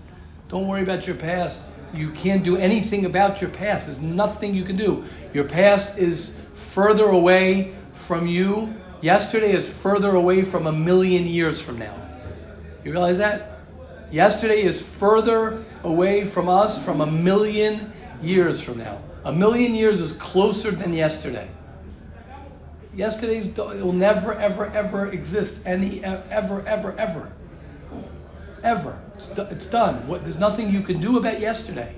[0.51, 1.62] Don't worry about your past.
[1.95, 3.86] You can't do anything about your past.
[3.86, 5.05] There's nothing you can do.
[5.32, 8.74] Your past is further away from you.
[9.01, 11.94] Yesterday is further away from a million years from now.
[12.84, 13.61] You realize that?
[14.11, 17.92] Yesterday is further away from us from a million
[18.22, 19.01] years from now.
[19.24, 21.49] A million years is closer than yesterday.
[22.94, 25.61] Yesterday's will never, ever, ever exist.
[25.64, 27.32] Any, ever, ever, ever,
[28.64, 28.99] ever.
[29.14, 30.07] It's, it's done.
[30.09, 31.94] What, there's nothing you can do about yesterday.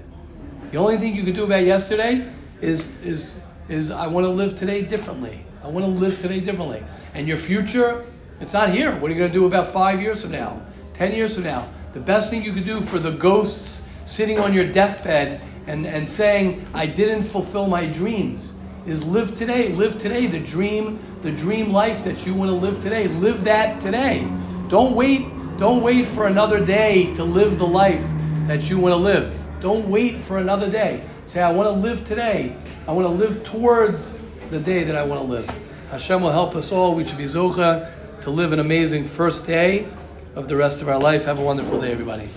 [0.72, 2.28] The only thing you can do about yesterday
[2.60, 3.36] is is
[3.68, 5.44] is I want to live today differently.
[5.62, 6.82] I want to live today differently.
[7.14, 8.06] And your future,
[8.40, 8.96] it's not here.
[8.96, 10.62] What are you going to do about five years from now?
[10.94, 11.68] Ten years from now?
[11.92, 16.08] The best thing you could do for the ghosts sitting on your deathbed and, and
[16.08, 18.54] saying, I didn't fulfill my dreams
[18.86, 19.68] is live today.
[19.72, 20.26] Live today.
[20.26, 23.08] The dream, the dream life that you want to live today.
[23.08, 24.26] Live that today.
[24.68, 25.26] Don't wait.
[25.58, 28.06] Don't wait for another day to live the life
[28.46, 29.46] that you want to live.
[29.60, 31.04] Don't wait for another day.
[31.26, 32.56] Say, I want to live today.
[32.88, 34.18] I want to live towards
[34.50, 35.48] the day that I want to live.
[35.92, 36.94] Hashem will help us all.
[36.94, 37.90] We should be zocha
[38.22, 39.86] to live an amazing first day
[40.34, 41.24] of the rest of our life.
[41.24, 42.28] Have a wonderful day, everybody.